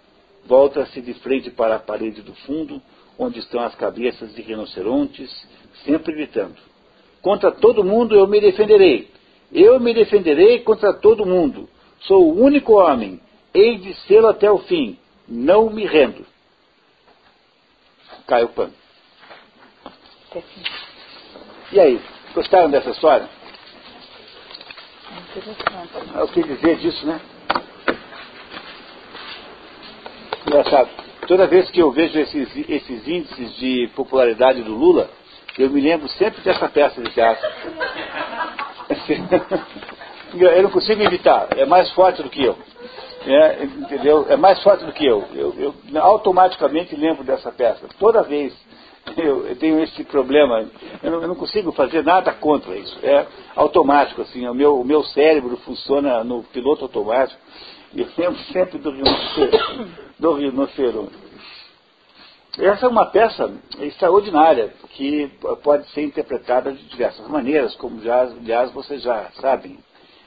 [0.46, 2.81] Volta-se de frente para a parede do fundo,
[3.18, 5.31] onde estão as cabeças de rinocerontes,
[5.85, 6.57] sempre gritando.
[7.20, 9.11] Contra todo mundo eu me defenderei.
[9.53, 11.68] Eu me defenderei contra todo mundo.
[12.01, 13.20] Sou o único homem.
[13.53, 14.98] Hei de ser até o fim.
[15.27, 16.24] Não me rendo.
[18.27, 18.72] Cai o pano.
[21.72, 22.01] E aí?
[22.34, 23.28] Gostaram dessa história?
[26.14, 27.20] É o que dizer disso, né?
[30.46, 30.88] Engraçado.
[31.26, 35.10] Toda vez que eu vejo esses, esses índices de popularidade do Lula,
[35.58, 37.48] eu me lembro sempre dessa peça de teatro.
[40.34, 42.54] Eu não consigo evitar, é mais forte do que eu.
[43.26, 44.26] É, entendeu?
[44.28, 45.26] É mais forte do que eu.
[45.34, 45.54] eu.
[45.58, 47.88] Eu automaticamente lembro dessa peça.
[47.98, 48.52] Toda vez
[49.16, 50.68] eu, eu tenho esse problema.
[51.03, 52.99] Eu não, eu não, consigo fazer nada contra isso.
[53.03, 54.47] É automático, assim.
[54.49, 57.40] O meu, o meu cérebro funciona no piloto automático.
[57.94, 60.09] E eu lembro sempre do rinoceronte.
[60.18, 61.29] Do rinoceronte.
[62.59, 65.31] Essa é uma peça extraordinária, que
[65.62, 69.79] pode ser interpretada de diversas maneiras, como já, aliás, vocês já sabem.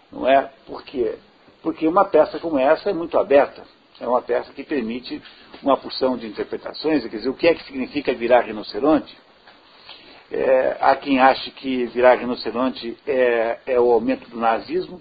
[0.09, 0.49] Não é?
[0.65, 1.17] Por quê?
[1.61, 3.63] Porque uma peça como essa é muito aberta.
[4.01, 5.21] É uma peça que permite
[5.61, 7.03] uma porção de interpretações.
[7.03, 9.15] Quer dizer, o que é que significa virar rinoceronte?
[10.31, 14.99] É, há quem ache que virar rinoceronte é, é o aumento do nazismo,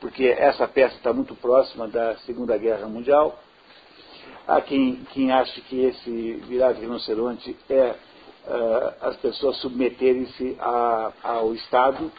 [0.00, 3.38] porque essa peça está muito próxima da Segunda Guerra Mundial.
[4.46, 7.94] Há quem, quem ache que esse virar rinoceronte é
[8.46, 10.58] uh, as pessoas submeterem-se
[11.22, 12.12] ao Estado,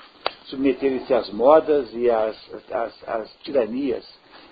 [0.45, 2.35] submeterem-se às modas e às,
[2.71, 4.03] às, às tiranias,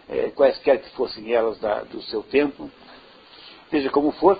[0.09, 2.69] eh, quaisquer que fossem elas da, do seu tempo.
[3.69, 4.37] Seja como for,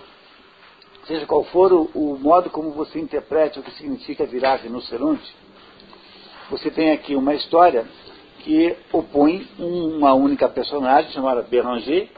[1.08, 5.36] seja qual for o, o modo como você interprete o que significa virar rinoceronte,
[6.50, 7.86] você tem aqui uma história
[8.40, 12.10] que opõe uma única personagem chamada Béranger,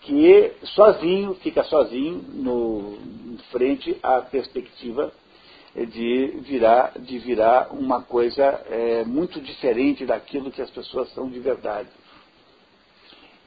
[0.00, 2.98] que sozinho, fica sozinho no,
[3.52, 5.12] frente à perspectiva
[5.74, 11.38] de virar, de virar uma coisa é, muito diferente daquilo que as pessoas são de
[11.38, 11.88] verdade.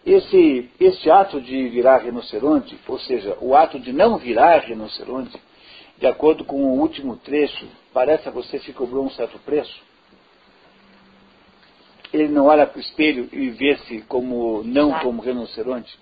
[0.05, 5.35] Esse, esse ato de virar rinoceronte, ou seja, o ato de não virar rinoceronte,
[5.97, 9.81] de acordo com o último trecho, parece a você que cobrou um certo preço?
[12.13, 15.97] Ele não olha para o espelho e vê-se como não como rinoceronte?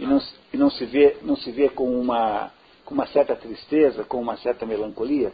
[0.00, 2.50] E não, e não se vê, não se vê com uma,
[2.84, 5.32] com uma certa tristeza, com uma certa melancolia?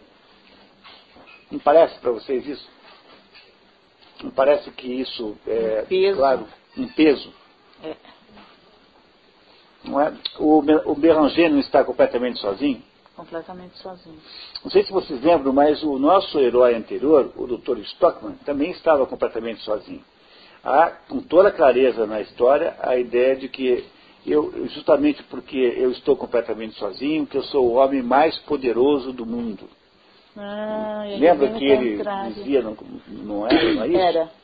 [1.48, 2.68] Não parece para vocês isso?
[4.22, 6.46] Não parece que isso é, um claro,
[6.76, 7.39] um peso?
[9.84, 10.12] Não é?
[10.38, 12.82] O, o Beranger não está completamente sozinho?
[13.16, 14.18] Completamente sozinho.
[14.62, 17.78] Não sei se vocês lembram, mas o nosso herói anterior, o Dr.
[17.80, 20.04] Stockman, também estava completamente sozinho.
[20.62, 23.84] Há, com toda clareza na história, a ideia de que
[24.26, 29.24] eu, justamente porque eu estou completamente sozinho, que eu sou o homem mais poderoso do
[29.24, 29.68] mundo.
[30.36, 32.02] Ah, Lembra que ele
[32.34, 32.76] dizia, não,
[33.08, 33.98] não, é, não é isso?
[33.98, 34.39] Era.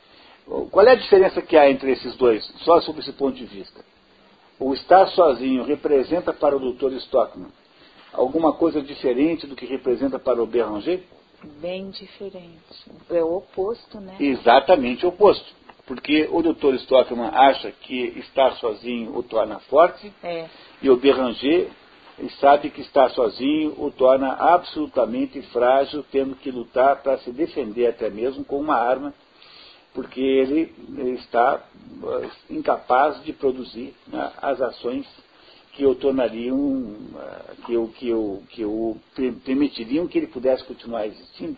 [0.47, 3.83] Qual é a diferença que há entre esses dois, só sob esse ponto de vista?
[4.59, 6.93] O estar sozinho representa para o Dr.
[6.93, 7.49] Stockman
[8.13, 11.03] alguma coisa diferente do que representa para o Beranger?
[11.61, 12.57] Bem diferente.
[13.09, 14.15] É o oposto, né?
[14.19, 15.45] Exatamente o oposto.
[15.85, 16.75] Porque o Dr.
[16.75, 20.47] Stockman acha que estar sozinho o torna forte é.
[20.81, 21.69] e o Beranger
[22.39, 28.09] sabe que estar sozinho o torna absolutamente frágil, tendo que lutar para se defender até
[28.09, 29.13] mesmo com uma arma
[29.97, 30.71] porque ele
[31.15, 31.59] está
[32.03, 35.07] eh, incapaz de produzir né, as ações
[35.73, 38.95] que o tornariam, eh, que o, que o, que o
[39.43, 41.57] permitiriam que ele pudesse continuar existindo.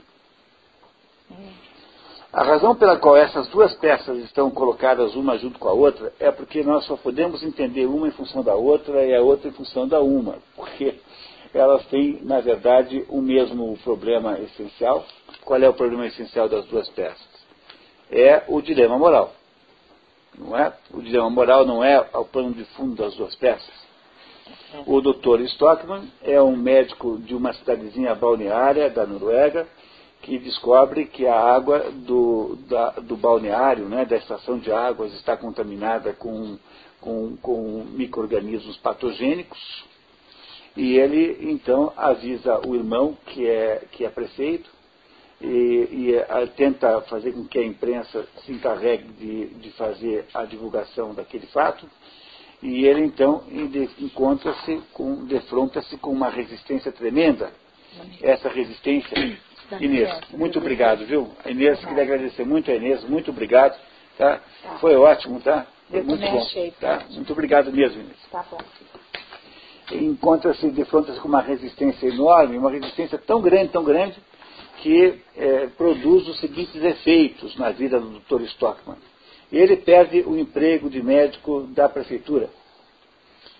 [2.31, 6.31] A razão pela qual essas duas peças estão colocadas uma junto com a outra é
[6.31, 9.85] porque nós só podemos entender uma em função da outra e a outra em função
[9.85, 10.95] da uma, porque
[11.53, 15.05] elas têm, na verdade, o mesmo problema essencial.
[15.43, 17.28] Qual é o problema essencial das duas peças?
[18.11, 19.33] É o dilema moral.
[20.37, 20.73] Não é?
[20.91, 23.89] O dilema moral não é o pano de fundo das duas peças.
[24.85, 25.41] O Dr.
[25.41, 29.67] Stockman é um médico de uma cidadezinha balneária da Noruega
[30.21, 35.37] que descobre que a água do, da, do balneário, né, da estação de águas, está
[35.37, 36.57] contaminada com,
[36.99, 39.59] com, com micro-organismos patogênicos.
[40.75, 44.69] E ele, então, avisa o irmão, que é, que é prefeito,
[45.41, 50.43] e, e a, tenta fazer com que a imprensa se encarregue de, de fazer a
[50.43, 51.89] divulgação daquele fato.
[52.61, 53.43] E ele então
[53.99, 57.51] encontra-se com, defronta-se com uma resistência tremenda.
[58.21, 59.17] Essa resistência.
[59.79, 61.29] Inês, muito obrigado, viu?
[61.45, 63.79] A Inês, queria agradecer muito a Inês, muito obrigado.
[64.17, 64.41] Tá?
[64.61, 64.77] tá.
[64.79, 65.67] Foi ótimo, tá?
[65.89, 66.45] Foi muito bom.
[66.79, 67.05] Tá?
[67.11, 68.17] Muito obrigado mesmo, Inês.
[68.31, 68.57] Tá bom.
[69.91, 74.19] Encontra-se, defronta-se com uma resistência enorme, uma resistência tão grande, tão grande,
[74.81, 78.41] que é, produz os seguintes efeitos na vida do Dr.
[78.43, 78.97] Stockman.
[79.51, 82.49] Ele perde o emprego de médico da prefeitura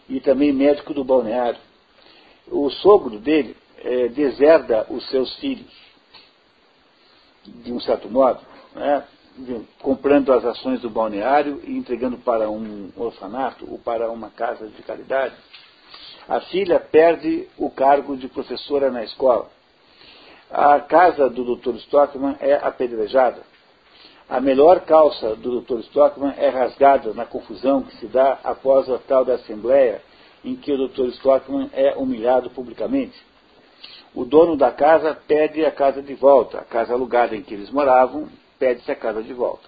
[0.08, 1.60] e também médico do balneário.
[2.48, 5.72] O sogro dele é, deserda os seus filhos,
[7.46, 8.40] de um certo modo,
[8.76, 9.04] né,
[9.80, 14.82] comprando as ações do balneário e entregando para um orfanato ou para uma casa de
[14.84, 15.36] caridade.
[16.28, 19.50] A filha perde o cargo de professora na escola
[20.50, 21.76] a casa do Dr.
[21.76, 23.42] Stockman é apedrejada.
[24.28, 25.80] A melhor calça do Dr.
[25.82, 30.02] Stockman é rasgada na confusão que se dá após a tal da Assembleia,
[30.44, 31.08] em que o Dr.
[31.16, 33.18] Stockman é humilhado publicamente.
[34.14, 37.70] O dono da casa pede a casa de volta, a casa alugada em que eles
[37.70, 38.28] moravam,
[38.58, 39.68] pede-se a casa de volta.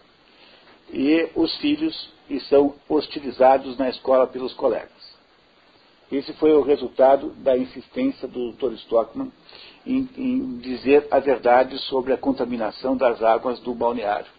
[0.91, 4.89] E os filhos e são hostilizados na escola pelos colegas.
[6.11, 8.73] Esse foi o resultado da insistência do Dr.
[8.73, 9.31] Stockman
[9.85, 14.31] em, em dizer a verdade sobre a contaminação das águas do balneário.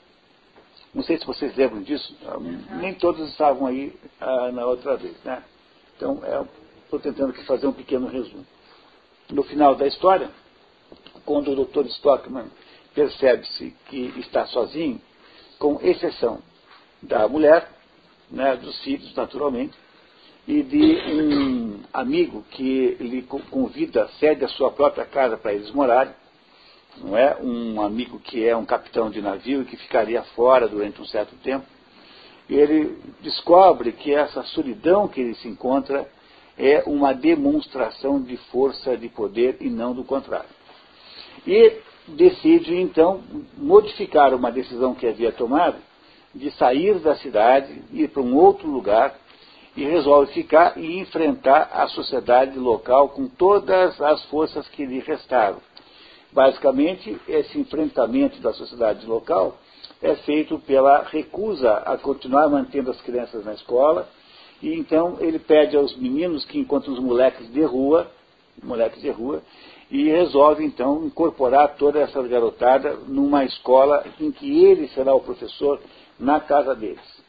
[0.94, 2.14] Não sei se vocês lembram disso,
[2.78, 5.16] nem todos estavam aí ah, na outra vez.
[5.24, 5.42] Né?
[5.96, 6.20] Então,
[6.84, 8.46] estou é, tentando aqui fazer um pequeno resumo.
[9.30, 10.30] No final da história,
[11.24, 11.86] quando o Dr.
[11.86, 12.46] Stockman
[12.94, 15.00] percebe-se que está sozinho,
[15.58, 16.42] com exceção
[17.00, 17.70] da mulher,
[18.30, 19.76] né, dos filhos, naturalmente,
[20.46, 26.12] e de um amigo que lhe convida, cede a sua própria casa para eles morarem,
[26.98, 27.36] não é?
[27.40, 31.34] Um amigo que é um capitão de navio e que ficaria fora durante um certo
[31.36, 31.64] tempo.
[32.48, 36.08] E ele descobre que essa solidão que ele se encontra
[36.58, 40.50] é uma demonstração de força, de poder e não do contrário.
[41.46, 41.78] E
[42.08, 43.22] decide então
[43.56, 45.76] modificar uma decisão que havia tomado
[46.34, 49.14] de sair da cidade, ir para um outro lugar
[49.76, 55.58] e resolve ficar e enfrentar a sociedade local com todas as forças que lhe restaram.
[56.32, 59.56] Basicamente, esse enfrentamento da sociedade local
[60.00, 64.08] é feito pela recusa a continuar mantendo as crianças na escola,
[64.60, 68.10] e então ele pede aos meninos que encontram os moleques de rua,
[68.62, 69.42] moleques de rua,
[69.90, 75.80] e resolve então incorporar toda essa garotada numa escola em que ele será o professor
[76.18, 77.21] na casa deles.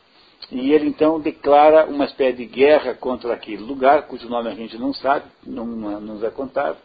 [0.51, 4.77] E ele então declara uma espécie de guerra contra aquele lugar, cujo nome a gente
[4.77, 6.77] não sabe, não, não nos é contado.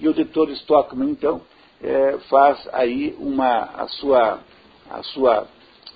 [0.00, 1.40] E o doutor Stockman, então,
[1.82, 4.40] é, faz aí uma, a, sua,
[4.90, 5.46] a sua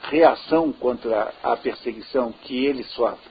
[0.03, 3.31] reação contra a perseguição que ele sofre,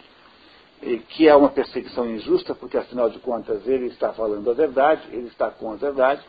[1.10, 5.28] que é uma perseguição injusta, porque afinal de contas ele está falando a verdade, ele
[5.28, 6.22] está com a verdade.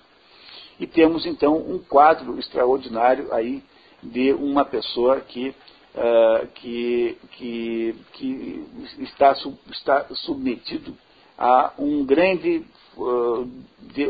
[0.80, 3.62] E temos então um quadro extraordinário aí
[4.03, 5.55] de uma pessoa que
[5.95, 8.64] uh, que, que, que
[9.01, 10.97] está, sub, está, submetido
[11.38, 12.64] a um grande,
[12.97, 13.49] uh,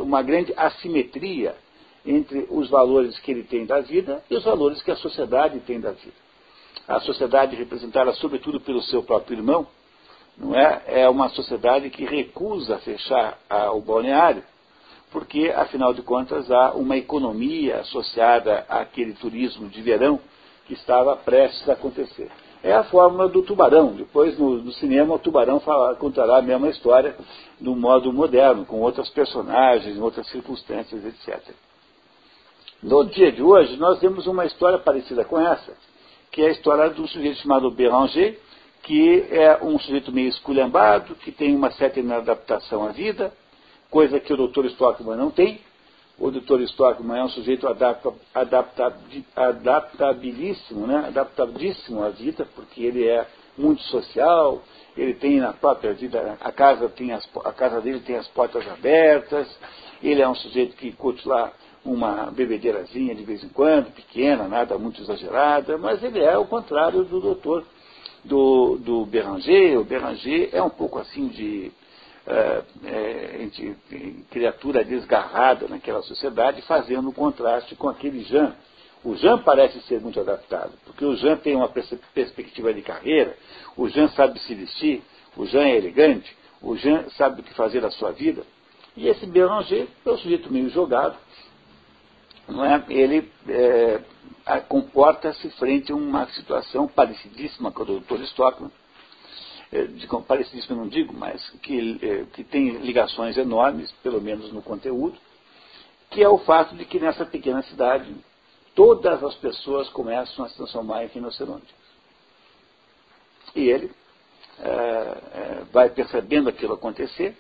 [0.03, 1.55] uma grande assimetria
[2.05, 5.81] entre os valores que ele tem da vida e os valores que a sociedade tem
[5.81, 6.15] da vida.
[6.89, 9.67] A sociedade representada sobretudo pelo seu próprio irmão,
[10.37, 10.83] não é?
[10.87, 14.43] É uma sociedade que recusa fechar a, o balneário,
[15.13, 20.19] porque, afinal de contas, há uma economia associada àquele turismo de verão
[20.67, 22.31] que estava prestes a acontecer.
[22.63, 23.93] É a fórmula do tubarão.
[23.93, 27.17] Depois, no, no cinema, o tubarão fala, contará a mesma história
[27.61, 31.55] de um modo moderno, com outros personagens, outras circunstâncias, etc.
[32.83, 35.73] No dia de hoje, nós temos uma história parecida com essa,
[36.31, 38.39] que é a história de um sujeito chamado Béranger,
[38.83, 43.33] que é um sujeito meio esculhambado, que tem uma certa inadaptação à vida,
[43.91, 44.67] coisa que o Dr.
[44.67, 45.61] Stockman não tem,
[46.19, 46.61] o Dr.
[46.63, 48.97] Stockman é um sujeito adapta, adapta,
[49.35, 51.05] adaptabilíssimo, né?
[51.09, 54.63] adaptadíssimo à vida, porque ele é muito social,
[54.97, 58.67] ele tem na própria vida, a casa, tem as, a casa dele tem as portas
[58.69, 59.49] abertas,
[60.03, 61.53] ele é um sujeito que curte lá
[61.85, 67.05] uma bebedeirazinha de vez em quando, pequena, nada muito exagerada, mas ele é o contrário
[67.05, 67.65] do doutor,
[68.25, 69.81] do, do Beranger.
[69.81, 71.73] O Beranger é um pouco assim de
[72.27, 73.49] é, é,
[74.31, 78.55] criatura desgarrada naquela sociedade, fazendo um contraste com aquele Jean.
[79.05, 83.37] O Jean parece ser muito adaptado, porque o Jean tem uma perspectiva de carreira,
[83.77, 85.03] o Jean sabe se vestir,
[85.37, 88.45] o Jean é elegante, o Jean sabe o que fazer da sua vida.
[88.97, 91.17] E esse Béranger é um sujeito meio jogado,
[92.47, 92.85] não é?
[92.89, 94.01] ele é,
[94.69, 98.21] comporta-se frente a uma situação parecidíssima com o Dr.
[98.23, 98.71] Stockman,
[100.27, 105.17] parecidíssimo eu não digo, mas que, é, que tem ligações enormes, pelo menos no conteúdo,
[106.11, 108.15] que é o fato de que nessa pequena cidade
[108.75, 111.75] todas as pessoas começam a se transformar em rinoceronte.
[113.55, 113.91] E ele
[114.59, 117.37] é, é, vai percebendo aquilo acontecer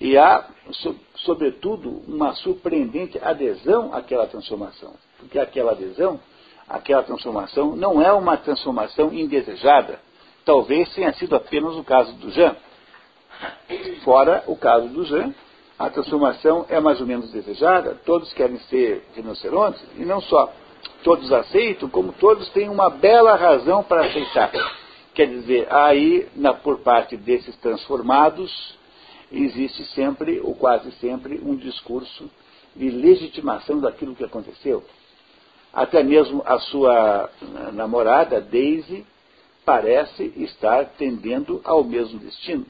[0.00, 4.94] e há, so, sobretudo, uma surpreendente adesão àquela transformação.
[5.18, 6.20] Porque aquela adesão,
[6.68, 10.00] aquela transformação, não é uma transformação indesejada,
[10.46, 12.54] Talvez tenha sido apenas o caso do Jean.
[14.04, 15.34] Fora o caso do Jean,
[15.76, 20.52] a transformação é mais ou menos desejada, todos querem ser rinocerontes, e não só
[21.02, 24.52] todos aceitam, como todos têm uma bela razão para aceitar.
[25.14, 28.78] Quer dizer, aí, na, por parte desses transformados,
[29.32, 32.30] existe sempre, ou quase sempre, um discurso
[32.76, 34.84] de legitimação daquilo que aconteceu.
[35.72, 37.30] Até mesmo a sua
[37.72, 39.04] namorada, Daisy,
[39.66, 42.64] parece estar tendendo ao mesmo destino.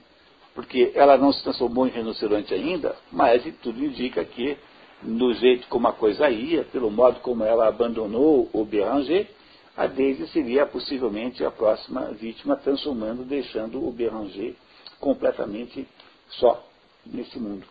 [0.54, 4.56] Porque ela não se transformou em rinoceronte ainda, mas tudo indica que,
[5.02, 9.28] no jeito como a coisa ia, pelo modo como ela abandonou o Béranger,
[9.76, 14.54] a Daisy seria possivelmente a próxima vítima, transformando, deixando o Béranger
[14.98, 15.86] completamente
[16.30, 16.66] só
[17.04, 17.66] nesse mundo.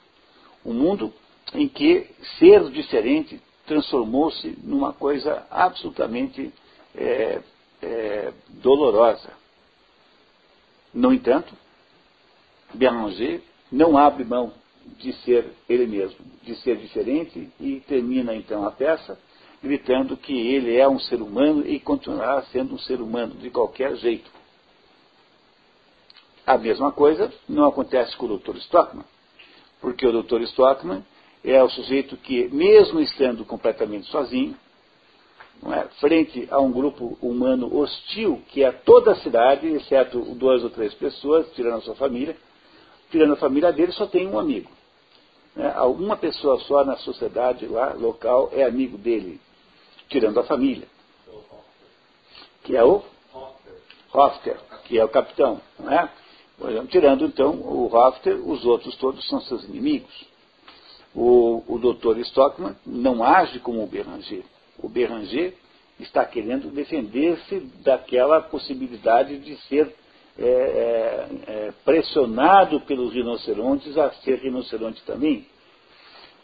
[0.63, 1.11] Um mundo
[1.55, 2.07] em que
[2.37, 6.53] ser diferente transformou-se numa coisa absolutamente
[6.95, 7.41] é,
[7.81, 9.31] é, dolorosa.
[10.93, 11.53] No entanto,
[12.73, 14.53] Béranger não abre mão
[14.97, 19.17] de ser ele mesmo, de ser diferente e termina então a peça
[19.61, 23.95] gritando que ele é um ser humano e continuará sendo um ser humano de qualquer
[23.95, 24.29] jeito.
[26.45, 28.57] A mesma coisa não acontece com o Dr.
[28.57, 29.05] Stockman,
[29.81, 30.41] porque o Dr.
[30.43, 31.03] Stockman
[31.43, 34.55] é o sujeito que, mesmo estando completamente sozinho,
[35.63, 40.69] é, frente a um grupo humano hostil, que é toda a cidade, exceto duas ou
[40.69, 42.35] três pessoas, tirando a sua família,
[43.09, 44.69] tirando a família dele, só tem um amigo.
[45.55, 45.73] Né?
[45.81, 49.39] Uma pessoa só na sociedade lá, local, é amigo dele,
[50.09, 50.87] tirando a família.
[52.63, 53.03] Que é o
[54.13, 55.61] Hofter, que é o capitão.
[55.79, 56.09] Não é?
[56.89, 60.25] Tirando então o Hofter, os outros todos são seus inimigos.
[61.13, 62.19] O, o Dr.
[62.19, 64.43] Stockman não age como o Beranger.
[64.79, 65.53] O Beranger
[65.99, 69.93] está querendo defender-se daquela possibilidade de ser
[70.37, 75.47] é, é, é, pressionado pelos rinocerontes a ser rinoceronte também.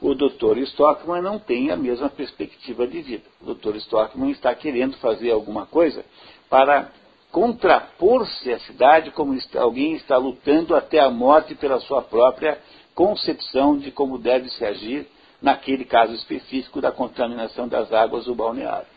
[0.01, 0.57] O Dr.
[0.59, 3.23] Stockman não tem a mesma perspectiva de vida.
[3.41, 3.75] O Dr.
[3.75, 6.05] Stockman está querendo fazer alguma coisa
[6.49, 6.89] para
[7.31, 12.59] contrapor-se à cidade como alguém está lutando até a morte pela sua própria
[12.95, 15.07] concepção de como deve se agir
[15.41, 18.87] naquele caso específico da contaminação das águas do balneário.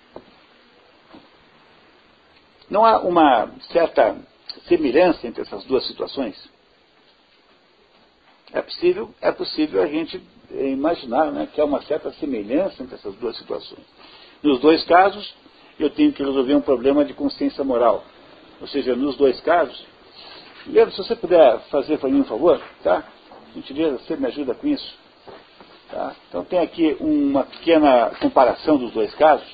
[2.69, 4.17] Não há uma certa
[4.67, 6.37] semelhança entre essas duas situações?
[8.53, 13.15] É possível, é possível a gente imaginar né, que há uma certa semelhança entre essas
[13.17, 13.85] duas situações.
[14.43, 15.35] Nos dois casos,
[15.79, 18.05] eu tenho que resolver um problema de consciência moral.
[18.61, 19.85] Ou seja, nos dois casos,
[20.67, 23.05] Leandro, se você puder fazer para mim um favor, tá?
[23.55, 25.04] Gentileza, você me ajuda com isso?
[25.95, 26.13] Tá?
[26.29, 29.47] Então tem aqui uma pequena comparação dos dois casos.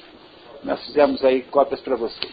[0.64, 2.32] Nós fizemos aí cópias para vocês.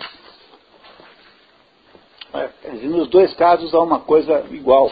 [2.33, 4.89] É, nos dois casos há uma coisa igual,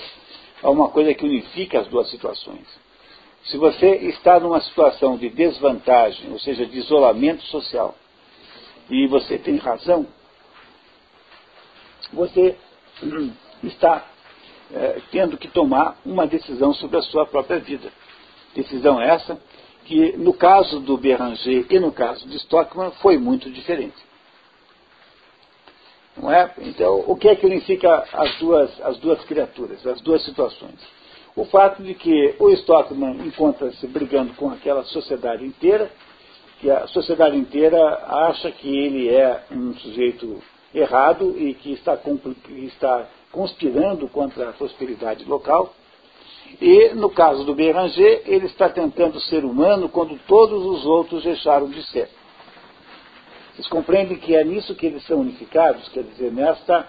[0.61, 2.67] há uma coisa que unifica as duas situações.
[3.45, 7.95] Se você está numa situação de desvantagem, ou seja, de isolamento social,
[8.89, 10.05] e você tem razão,
[12.11, 12.57] você
[13.63, 14.05] está
[14.73, 17.93] é, tendo que tomar uma decisão sobre a sua própria vida.
[18.55, 19.39] Decisão essa
[19.85, 23.95] que, no caso do Beranger e no caso de Stockman, foi muito diferente.
[26.17, 26.51] Não é?
[26.59, 30.79] Então, o que é que unifica as duas, as duas criaturas, as duas situações?
[31.35, 35.91] O fato de que o Stockman encontra-se brigando com aquela sociedade inteira,
[36.61, 37.77] que a sociedade inteira
[38.07, 40.41] acha que ele é um sujeito
[40.73, 41.99] errado e que está,
[42.47, 45.73] está conspirando contra a prosperidade local.
[46.61, 51.69] E, no caso do Beranger, ele está tentando ser humano quando todos os outros deixaram
[51.69, 52.09] de ser.
[53.53, 56.87] Vocês compreendem que é nisso que eles são unificados, quer dizer, nesta,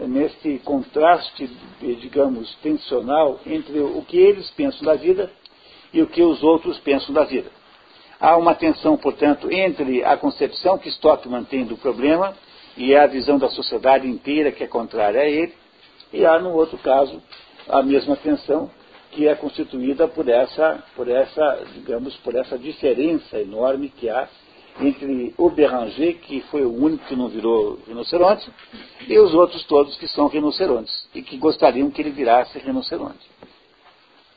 [0.00, 1.50] neste contraste,
[2.00, 5.30] digamos, tensional entre o que eles pensam da vida
[5.92, 7.50] e o que os outros pensam da vida.
[8.20, 12.34] Há uma tensão, portanto, entre a concepção que Stockman tem do problema
[12.76, 15.54] e a visão da sociedade inteira que é contrária a ele,
[16.12, 17.22] e há, no outro caso,
[17.68, 18.70] a mesma tensão
[19.10, 24.28] que é constituída por essa, por essa, digamos, por essa diferença enorme que há
[24.80, 28.48] entre o Beranger, que foi o único que não virou rinoceronte,
[29.06, 33.28] e os outros todos que são rinocerontes e que gostariam que ele virasse rinoceronte.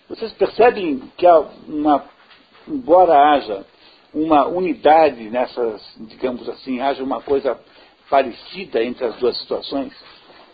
[0.10, 2.04] Vocês percebem que há uma,
[2.68, 3.66] embora haja
[4.14, 7.58] uma unidade nessas, digamos assim, haja uma coisa
[8.10, 9.94] parecida entre as duas situações,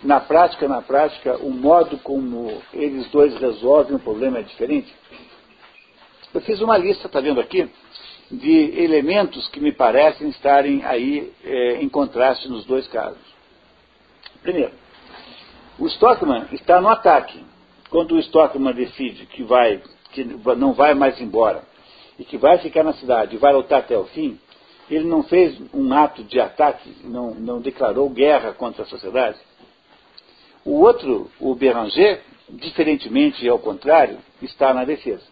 [0.03, 4.93] na prática, na prática, o modo como eles dois resolvem o problema é diferente.
[6.33, 7.69] Eu fiz uma lista, está vendo aqui?
[8.29, 13.21] de elementos que me parecem estarem aí é, em contraste nos dois casos.
[14.41, 14.73] Primeiro,
[15.79, 17.43] o Stockman está no ataque.
[17.89, 19.81] Quando o Stockman decide que, vai,
[20.11, 21.63] que não vai mais embora
[22.19, 24.37] e que vai ficar na cidade e vai lutar até o fim,
[24.89, 29.37] ele não fez um ato de ataque, não, não declarou guerra contra a sociedade.
[30.67, 35.23] O outro, o Beranger, diferentemente e ao contrário, está na defesa.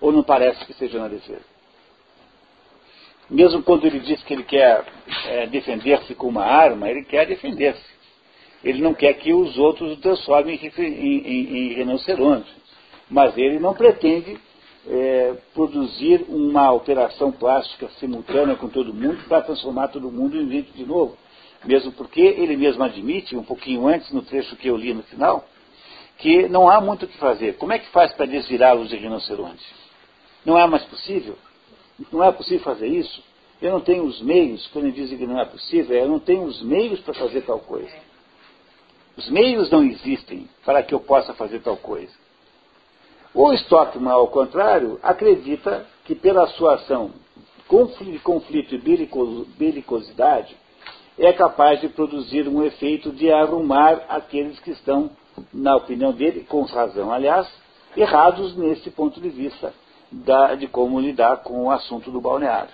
[0.00, 1.42] Ou não parece que seja na defesa.
[3.28, 4.84] Mesmo quando ele diz que ele quer
[5.26, 7.98] é, defender-se com uma arma, ele quer defender-se.
[8.62, 12.54] Ele não quer que os outros o transformem em, em, em rinoceronte.
[13.10, 14.38] Mas ele não pretende
[14.86, 20.70] é, produzir uma operação plástica simultânea com todo mundo para transformar todo mundo em gente
[20.70, 21.18] de novo.
[21.64, 25.44] Mesmo porque ele mesmo admite, um pouquinho antes, no trecho que eu li no final,
[26.18, 27.56] que não há muito o que fazer.
[27.56, 29.64] Como é que faz para desvirá-los de rinoceronte?
[30.44, 31.36] Não é mais possível?
[32.12, 33.22] Não é possível fazer isso?
[33.60, 36.44] Eu não tenho os meios, quando ele diz que não é possível, eu não tenho
[36.44, 37.92] os meios para fazer tal coisa.
[39.16, 42.12] Os meios não existem para que eu possa fazer tal coisa.
[43.34, 47.12] O Stockman, ao contrário, acredita que pela sua ação
[47.66, 48.78] conflito e
[49.58, 50.56] belicosidade,
[51.18, 55.10] é capaz de produzir um efeito de arrumar aqueles que estão,
[55.52, 57.48] na opinião dele, com razão, aliás,
[57.96, 59.74] errados nesse ponto de vista
[60.10, 62.70] da, de como lidar com o assunto do balneário.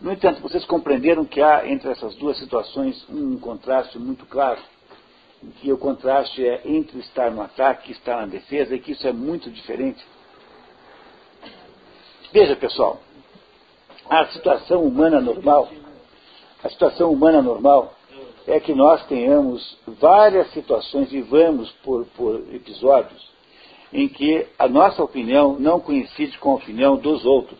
[0.00, 4.60] No entanto, vocês compreenderam que há entre essas duas situações um contraste muito claro,
[5.60, 9.06] que o contraste é entre estar no ataque e estar na defesa, e que isso
[9.06, 10.04] é muito diferente.
[12.32, 13.00] Veja, pessoal,
[14.10, 15.70] a situação humana normal,
[16.62, 17.94] a situação humana normal
[18.46, 23.28] é que nós tenhamos várias situações, vivamos por, por episódios,
[23.92, 27.58] em que a nossa opinião não coincide com a opinião dos outros.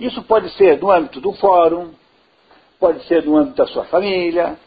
[0.00, 1.90] Isso pode ser no âmbito do fórum,
[2.78, 4.58] pode ser no âmbito da sua família,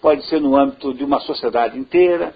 [0.00, 2.34] pode ser no âmbito de uma sociedade inteira.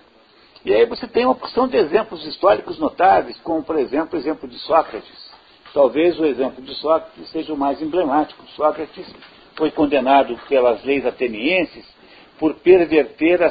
[0.65, 4.49] E aí você tem uma porção de exemplos históricos notáveis, como por exemplo o exemplo
[4.49, 5.33] de Sócrates.
[5.73, 8.45] Talvez o exemplo de Sócrates seja o mais emblemático.
[8.55, 9.07] Sócrates
[9.57, 11.85] foi condenado pelas leis atenienses
[12.39, 13.51] por perverter a,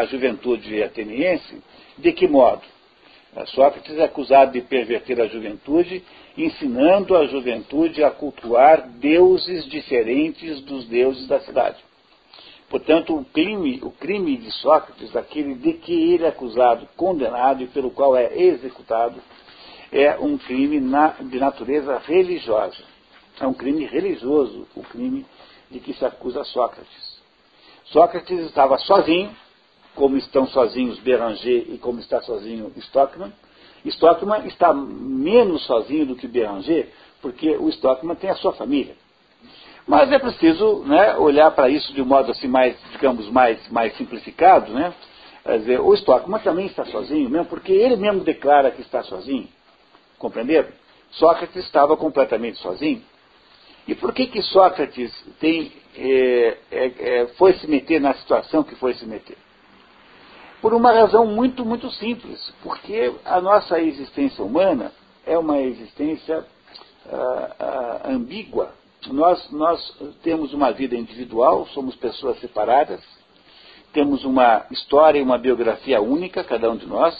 [0.00, 1.62] a juventude ateniense.
[1.96, 2.62] De que modo?
[3.46, 6.02] Sócrates é acusado de perverter a juventude,
[6.36, 11.76] ensinando a juventude a cultuar deuses diferentes dos deuses da cidade.
[12.68, 17.66] Portanto, o crime, o crime de Sócrates, aquele de que ele é acusado, condenado e
[17.66, 19.20] pelo qual é executado,
[19.90, 22.76] é um crime na, de natureza religiosa.
[23.40, 25.24] É um crime religioso, o crime
[25.70, 27.18] de que se acusa Sócrates.
[27.86, 29.30] Sócrates estava sozinho,
[29.94, 33.32] como estão sozinhos Beranger e como está sozinho Stockman.
[33.84, 36.88] Stockman está menos sozinho do que Beranger,
[37.22, 38.94] porque o Stockman tem a sua família.
[39.86, 43.96] Mas é preciso né, olhar para isso de um modo assim mais, digamos, mais, mais
[43.96, 44.92] simplificado, né?
[45.42, 49.48] Quer dizer, o Stockman também está sozinho, mesmo porque ele mesmo declara que está sozinho.
[50.18, 50.68] Compreenderam?
[51.12, 53.02] Sócrates estava completamente sozinho.
[53.88, 55.10] E por que que Sócrates
[55.40, 59.38] tem, é, é, é, foi se meter na situação que foi se meter?
[60.60, 62.52] Por uma razão muito, muito simples.
[62.62, 64.92] Porque a nossa existência humana
[65.26, 66.44] é uma existência
[67.10, 68.74] ah, ah, ambígua.
[69.06, 73.00] Nós, nós temos uma vida individual, somos pessoas separadas,
[73.94, 77.16] temos uma história e uma biografia única, cada um de nós,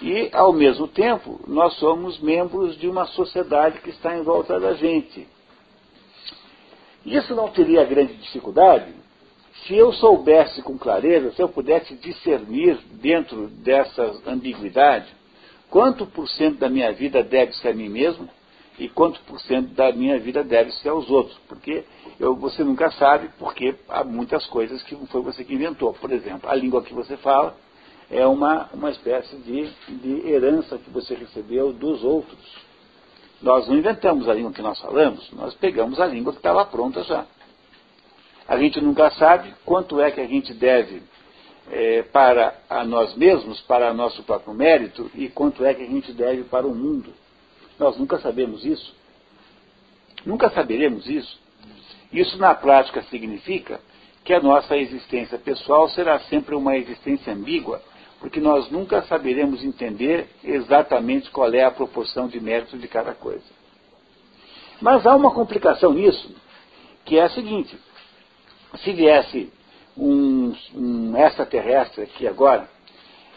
[0.00, 4.74] e, ao mesmo tempo, nós somos membros de uma sociedade que está em volta da
[4.74, 5.26] gente.
[7.16, 8.92] Isso não teria grande dificuldade
[9.66, 15.06] se eu soubesse com clareza, se eu pudesse discernir dentro dessa ambiguidade,
[15.68, 18.28] quanto por cento da minha vida deve ser a mim mesmo
[18.78, 21.36] e quanto por cento da minha vida deve ser aos outros.
[21.48, 21.84] Porque
[22.20, 25.92] eu, você nunca sabe, porque há muitas coisas que não foi você que inventou.
[25.94, 27.56] Por exemplo, a língua que você fala
[28.10, 32.67] é uma, uma espécie de, de herança que você recebeu dos outros.
[33.40, 37.02] Nós não inventamos a língua que nós falamos, nós pegamos a língua que estava pronta
[37.04, 37.24] já.
[38.48, 41.02] A gente nunca sabe quanto é que a gente deve
[41.70, 46.12] é, para a nós mesmos, para nosso próprio mérito, e quanto é que a gente
[46.12, 47.12] deve para o mundo.
[47.78, 48.94] Nós nunca sabemos isso.
[50.24, 51.38] Nunca saberemos isso.
[52.12, 53.80] Isso, na prática, significa
[54.24, 57.80] que a nossa existência pessoal será sempre uma existência ambígua,
[58.20, 63.44] porque nós nunca saberemos entender exatamente qual é a proporção de mérito de cada coisa.
[64.80, 66.34] Mas há uma complicação nisso,
[67.04, 67.76] que é a seguinte:
[68.82, 69.52] se viesse
[69.96, 72.68] um, um extraterrestre aqui agora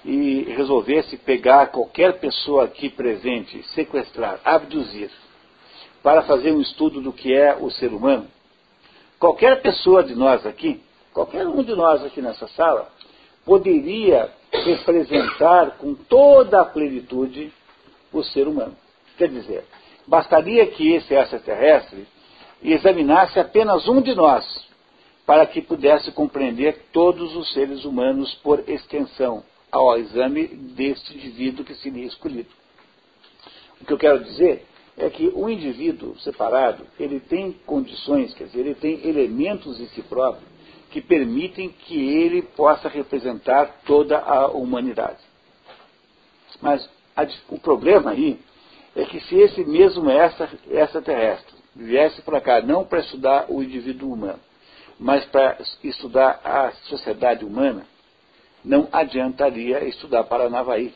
[0.03, 5.11] e resolvesse pegar qualquer pessoa aqui presente, sequestrar, abduzir,
[6.01, 8.27] para fazer um estudo do que é o ser humano,
[9.19, 10.81] qualquer pessoa de nós aqui,
[11.13, 12.89] qualquer um de nós aqui nessa sala,
[13.45, 17.51] poderia representar com toda a plenitude
[18.11, 18.75] o ser humano.
[19.17, 19.63] Quer dizer,
[20.07, 22.07] bastaria que esse extraterrestre
[22.61, 24.45] examinasse apenas um de nós,
[25.25, 31.73] para que pudesse compreender todos os seres humanos por extensão, ao exame deste indivíduo que
[31.75, 32.49] seria escolhido.
[33.79, 34.65] O que eu quero dizer
[34.97, 40.01] é que o indivíduo separado, ele tem condições, quer dizer, ele tem elementos em si
[40.01, 40.45] próprio
[40.91, 45.19] que permitem que ele possa representar toda a humanidade.
[46.61, 48.39] Mas a, o problema aí
[48.95, 54.39] é que se esse mesmo extraterrestre viesse para cá não para estudar o indivíduo humano,
[54.99, 57.87] mas para estudar a sociedade humana,
[58.63, 60.93] não adiantaria estudar Paranavaí.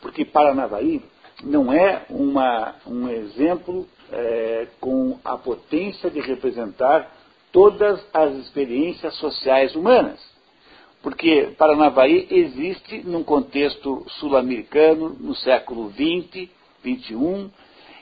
[0.00, 1.02] Porque Paranavaí
[1.42, 7.15] não é uma, um exemplo é, com a potência de representar
[7.56, 10.20] todas as experiências sociais humanas.
[11.02, 16.50] Porque Paranavaí existe num contexto sul-americano no século XX,
[16.82, 17.50] XXI,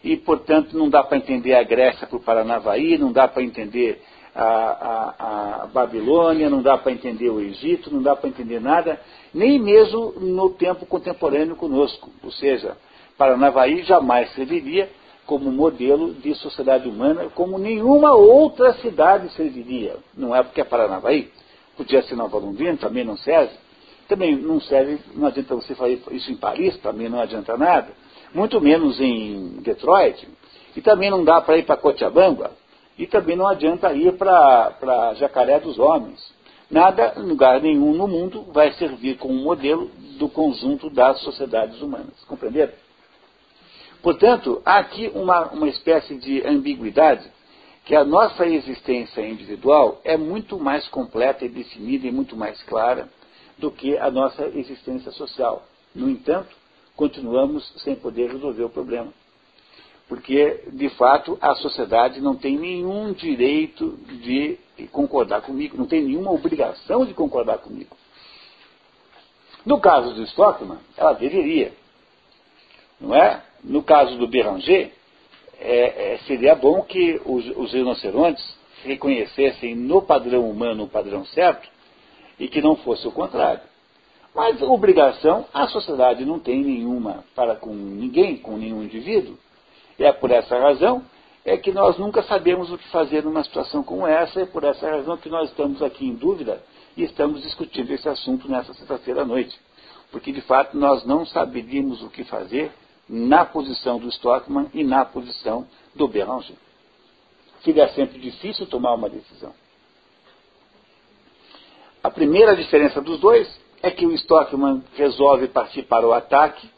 [0.02, 4.02] e, portanto, não dá para entender a Grécia por Paranavaí, não dá para entender
[4.34, 9.00] a, a, a, Babilônia, não dá para entender o Egito, não dá para entender nada,
[9.32, 12.10] nem mesmo no tempo contemporâneo conosco.
[12.24, 12.76] Ou seja,
[13.16, 14.90] Paranavaí jamais serviria
[15.26, 19.96] como modelo de sociedade humana, como nenhuma outra cidade serviria.
[20.14, 21.30] Não é porque é Paranavaí.
[21.76, 23.52] Podia ser Nova Londrina, também não serve.
[24.06, 27.88] Também não serve, não adianta você fazer isso em Paris, também não adianta nada.
[28.34, 30.28] Muito menos em Detroit.
[30.76, 32.50] E também não dá para ir para Cochabamba.
[32.98, 36.34] E também não adianta ir para Jacaré dos Homens.
[36.70, 42.24] Nada, lugar nenhum no mundo, vai servir como modelo do conjunto das sociedades humanas.
[42.26, 42.72] Compreenderam?
[44.04, 47.26] Portanto, há aqui uma, uma espécie de ambiguidade
[47.86, 53.08] que a nossa existência individual é muito mais completa e definida e muito mais clara
[53.56, 55.62] do que a nossa existência social.
[55.94, 56.54] No entanto,
[56.94, 59.10] continuamos sem poder resolver o problema.
[60.06, 64.58] Porque, de fato, a sociedade não tem nenhum direito de
[64.92, 67.96] concordar comigo, não tem nenhuma obrigação de concordar comigo.
[69.64, 71.72] No caso do Stockman, ela deveria.
[73.00, 73.42] Não é?
[73.64, 74.92] No caso do Beranger,
[75.58, 78.44] é, é, seria bom que os, os rinocerontes
[78.84, 81.66] reconhecessem no padrão humano o padrão certo
[82.38, 83.62] e que não fosse o contrário.
[84.34, 89.38] Mas obrigação a sociedade não tem nenhuma para com ninguém, com nenhum indivíduo.
[89.98, 91.02] E é por essa razão
[91.44, 94.90] é que nós nunca sabemos o que fazer numa situação como essa, é por essa
[94.90, 96.62] razão que nós estamos aqui em dúvida
[96.96, 99.58] e estamos discutindo esse assunto nessa sexta-feira à noite.
[100.10, 102.72] Porque de fato nós não saberíamos o que fazer
[103.08, 106.56] na posição do Stockman e na posição do Beranger.
[107.62, 109.52] Seria sempre difícil tomar uma decisão.
[112.02, 113.48] A primeira diferença dos dois
[113.82, 116.68] é que o Stockman resolve partir para o ataque,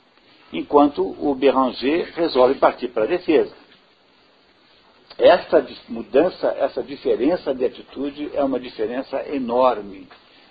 [0.52, 3.52] enquanto o Beranger resolve partir para a defesa.
[5.18, 10.06] Essa mudança, essa diferença de atitude é uma diferença enorme,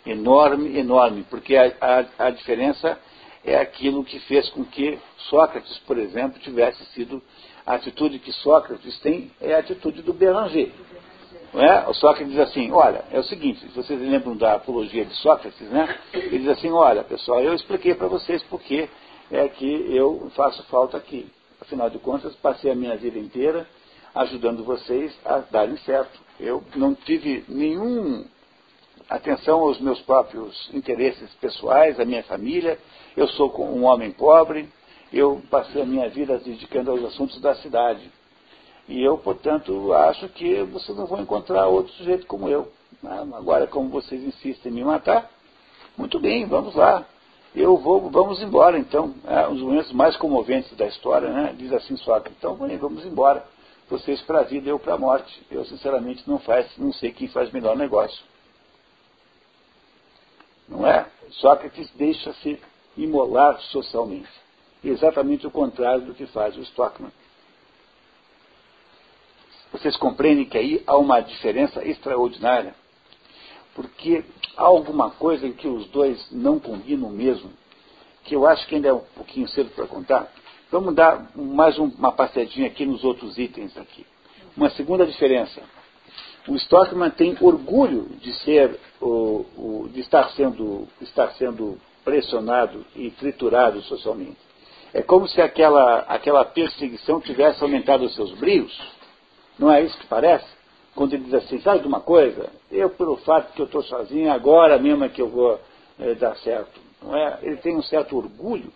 [0.06, 2.98] enorme, enorme, porque a, a, a diferença
[3.46, 4.98] é aquilo que fez com que
[5.30, 7.22] Sócrates, por exemplo, tivesse sido
[7.66, 10.72] a atitude que Sócrates tem é a atitude do Beranger.
[11.54, 11.88] É?
[11.88, 15.98] O Sócrates diz assim, olha, é o seguinte, vocês lembram da apologia de Sócrates, né?
[16.14, 18.90] Ele diz assim, olha, pessoal, eu expliquei para vocês porque
[19.32, 21.28] é que eu faço falta aqui.
[21.62, 23.66] Afinal de contas, passei a minha vida inteira
[24.14, 26.20] ajudando vocês a darem certo.
[26.40, 28.26] Eu não tive nenhum
[29.10, 32.80] atenção aos meus próprios interesses pessoais, à minha família.
[33.16, 34.70] Eu sou um homem pobre,
[35.12, 38.12] eu passei a minha vida dedicando aos assuntos da cidade.
[38.88, 42.72] E eu, portanto, acho que vocês não vão encontrar outro sujeito como eu.
[43.04, 45.30] Ah, agora, como vocês insistem em me matar,
[45.98, 47.06] muito bem, vamos lá.
[47.56, 49.16] Eu vou, vamos embora, então.
[49.26, 51.56] É um dos momentos mais comoventes da história, né?
[51.58, 53.46] Diz assim Sócrates, então vamos embora.
[53.90, 55.46] Vocês para a vida, eu para a morte.
[55.50, 58.24] Eu, sinceramente, não, faz, não sei quem faz melhor negócio.
[60.68, 61.06] Não é?
[61.32, 62.60] Sócrates deixa-se
[62.98, 64.30] imolar socialmente.
[64.84, 67.12] Exatamente o contrário do que faz o Stockman.
[69.72, 72.74] Vocês compreendem que aí há uma diferença extraordinária,
[73.74, 74.24] porque
[74.56, 77.52] há alguma coisa em que os dois não combinam mesmo,
[78.24, 80.32] que eu acho que ainda é um pouquinho cedo para contar.
[80.72, 84.06] Vamos dar mais um, uma passadinha aqui nos outros itens aqui.
[84.56, 85.62] Uma segunda diferença
[86.48, 93.10] o Stockman tem orgulho de ser o, o, de estar sendo, estar sendo pressionado e
[93.12, 94.38] triturado socialmente.
[94.94, 98.80] É como se aquela, aquela perseguição tivesse aumentado os seus brios.
[99.58, 100.46] Não é isso que parece?
[100.94, 102.50] Quando ele diz assim, sabe de uma coisa?
[102.72, 105.60] Eu, pelo fato que eu estou sozinho, agora mesmo é que eu vou
[106.00, 106.80] é, dar certo.
[107.02, 107.40] Não é?
[107.42, 108.72] Ele tem um certo orgulho.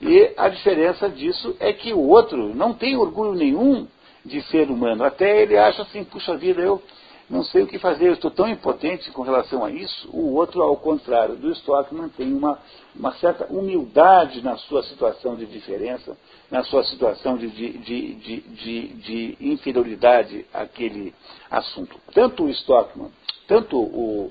[0.00, 3.86] E a diferença disso é que o outro não tem orgulho nenhum
[4.26, 5.04] de ser humano.
[5.04, 6.82] Até ele acha assim, puxa vida, eu
[7.28, 10.08] não sei o que fazer, eu estou tão impotente com relação a isso.
[10.12, 12.58] O outro, ao contrário do Stockman, tem uma,
[12.94, 16.16] uma certa humildade na sua situação de diferença,
[16.50, 21.12] na sua situação de, de, de, de, de inferioridade àquele
[21.50, 22.00] assunto.
[22.14, 23.10] Tanto o Stockman,
[23.48, 24.30] tanto o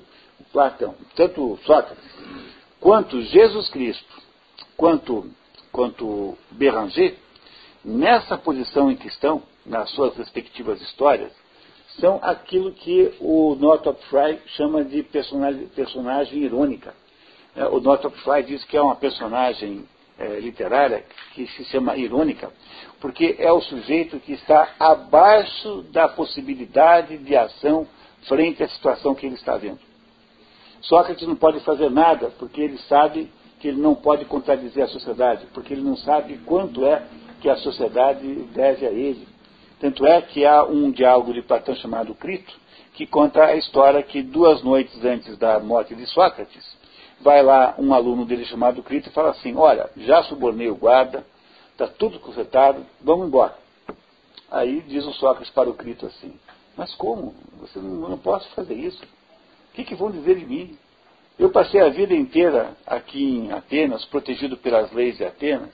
[0.50, 2.04] Platão, tanto Sócrates,
[2.80, 4.22] quanto Jesus Cristo,
[4.74, 5.30] quanto,
[5.70, 7.14] quanto Beranger,
[7.84, 11.32] nessa posição em que estão, nas suas respectivas histórias,
[12.00, 16.94] são aquilo que o Northrop Frye chama de personagem, irônica.
[17.54, 19.88] É, o Northrop Frye diz que é uma personagem
[20.18, 21.04] é, literária
[21.34, 22.50] que se chama irônica,
[23.00, 27.86] porque é o sujeito que está abaixo da possibilidade de ação
[28.26, 29.78] frente à situação que ele está vendo.
[30.82, 35.46] Sócrates não pode fazer nada porque ele sabe que ele não pode contradizer a sociedade,
[35.52, 37.02] porque ele não sabe quanto é
[37.40, 39.26] que a sociedade deve a ele.
[39.80, 42.52] Tanto é que há um diálogo de Platão chamado Crito,
[42.94, 46.64] que conta a história que duas noites antes da morte de Sócrates,
[47.20, 51.26] vai lá um aluno dele chamado Crito e fala assim, olha, já subornei o guarda,
[51.72, 53.54] está tudo consertado, vamos embora.
[54.50, 56.34] Aí diz o Sócrates para o Crito assim,
[56.76, 57.34] mas como?
[57.60, 59.02] Você não, não posso fazer isso.
[59.02, 60.78] O que, que vão dizer de mim?
[61.38, 65.68] Eu passei a vida inteira aqui em Atenas, protegido pelas leis de Atenas,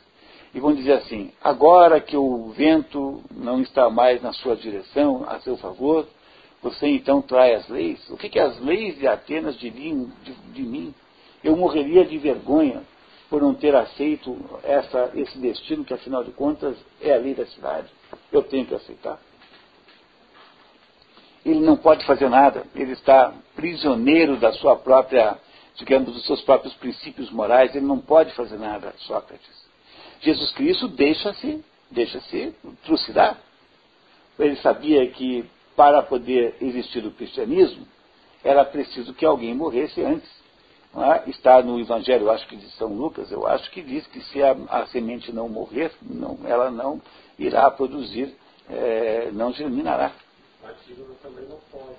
[0.55, 5.41] e vão dizer assim: agora que o vento não está mais na sua direção, a
[5.41, 6.07] seu favor,
[6.63, 8.09] você então trai as leis?
[8.11, 10.95] O que, que as leis de Atenas diriam de, de mim?
[11.43, 12.83] Eu morreria de vergonha
[13.29, 17.47] por não ter aceito essa, esse destino, que afinal de contas é a lei da
[17.47, 17.89] cidade.
[18.31, 19.19] Eu tenho que aceitar.
[21.45, 25.37] Ele não pode fazer nada, ele está prisioneiro da sua própria
[25.77, 29.62] digamos, dos seus próprios princípios morais, ele não pode fazer nada, Sócrates.
[30.23, 32.55] Jesus Cristo deixa-se deixa-se
[32.85, 33.39] trucidar.
[34.39, 35.45] Ele sabia que
[35.77, 37.87] para poder existir o cristianismo,
[38.43, 40.31] era preciso que alguém morresse antes.
[40.95, 41.31] É?
[41.31, 44.53] Está no Evangelho, acho que de São Lucas, eu acho que diz que se a,
[44.69, 47.01] a semente não morrer, não, ela não
[47.39, 48.35] irá produzir,
[48.69, 50.13] é, não germinará.
[50.63, 51.97] A Antígona também não foge.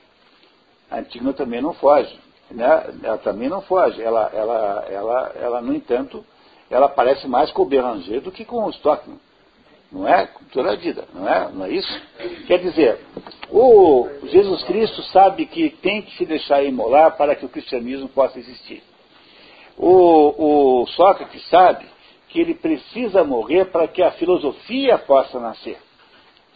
[0.91, 2.19] A Antígona também não foge
[2.53, 4.01] né, ela também não foge.
[4.01, 6.25] Ela, ela, ela, ela, no entanto,
[6.73, 9.19] ela parece mais com o Beranger do que com o Stockman.
[9.91, 10.27] Não é?
[10.51, 11.51] Toda a vida, não é?
[11.51, 12.01] Não é isso?
[12.47, 12.99] Quer dizer,
[13.51, 18.39] o Jesus Cristo sabe que tem que se deixar imolar para que o cristianismo possa
[18.39, 18.81] existir.
[19.77, 21.85] O, o Sócrates sabe
[22.29, 25.77] que ele precisa morrer para que a filosofia possa nascer.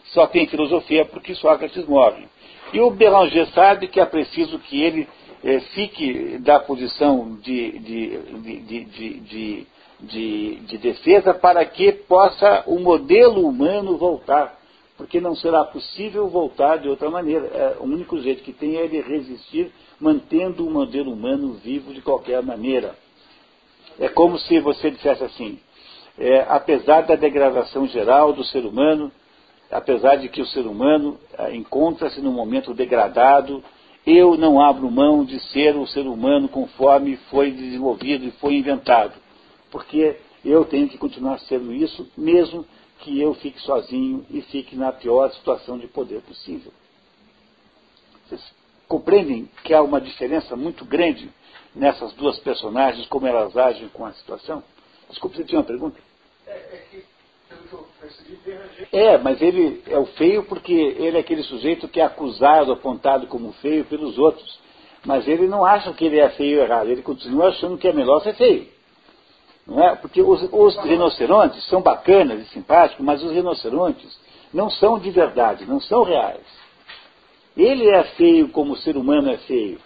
[0.06, 2.26] Só tem filosofia porque Sócrates morre.
[2.72, 5.08] E o Beranger sabe que é preciso que ele
[5.44, 8.18] é, fique da posição de, de,
[8.60, 8.84] de,
[9.20, 9.66] de,
[10.00, 14.56] defesa para que possa o modelo humano voltar.
[14.96, 17.46] Porque não será possível voltar de outra maneira.
[17.46, 22.00] É, o único jeito que tem é ele resistir, mantendo o modelo humano vivo de
[22.00, 22.94] qualquer maneira.
[23.98, 25.60] É como se você dissesse assim:
[26.18, 29.12] é, apesar da degradação geral do ser humano,
[29.70, 33.62] apesar de que o ser humano é, encontra-se num momento degradado,
[34.06, 39.12] eu não abro mão de ser o ser humano conforme foi desenvolvido e foi inventado,
[39.70, 42.64] porque eu tenho que continuar sendo isso, mesmo
[43.00, 46.72] que eu fique sozinho e fique na pior situação de poder possível.
[48.26, 48.42] Vocês
[48.86, 51.30] compreendem que há uma diferença muito grande
[51.74, 54.62] nessas duas personagens, como elas agem com a situação?
[55.08, 55.98] Desculpe, você tinha uma pergunta?
[56.46, 57.04] É, é que
[58.92, 63.26] é, mas ele é o feio porque ele é aquele sujeito que é acusado, apontado
[63.26, 64.58] como feio pelos outros.
[65.04, 67.92] Mas ele não acha que ele é feio ou errado, ele continua achando que é
[67.92, 68.68] melhor ser feio.
[69.68, 69.94] Não é?
[69.96, 74.18] Porque os, os rinocerontes são bacanas e simpáticos, mas os rinocerontes
[74.52, 76.40] não são de verdade, não são reais.
[77.54, 79.78] Ele é feio como o ser humano é feio,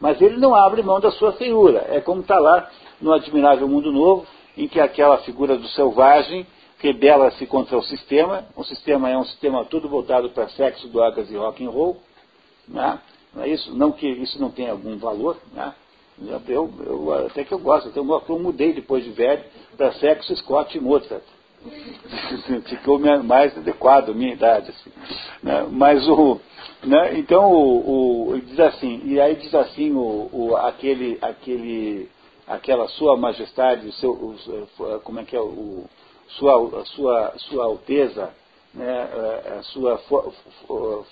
[0.00, 1.86] mas ele não abre mão da sua feiura.
[1.90, 4.26] É como está lá no Admirável Mundo Novo,
[4.56, 6.46] em que aquela figura do selvagem
[6.78, 8.46] rebela-se contra o sistema.
[8.56, 12.00] O sistema é um sistema todo voltado para sexo, drogas e rock and roll.
[12.66, 12.98] Né?
[13.34, 13.74] Não é isso?
[13.74, 15.36] Não que isso não tenha algum valor.
[15.52, 15.74] Né?
[16.48, 17.88] Eu, eu, até que eu gosto.
[17.88, 19.44] Então, eu mudei depois de velho
[19.76, 21.22] para sexo, Scott Mozart.
[22.66, 24.70] Ficou mais adequado à minha idade.
[24.70, 24.90] Assim,
[25.42, 25.66] né?
[25.70, 26.40] Mas o.
[26.84, 27.18] Né?
[27.18, 32.08] Então o, o, diz assim, e aí diz assim o, o, aquele, aquele,
[32.46, 35.84] aquela sua majestade, o seu, o, como é que é o,
[36.28, 38.30] sua, sua, sua alteza,
[38.74, 39.08] né,
[39.58, 40.32] a sua for,
[40.66, 41.04] for,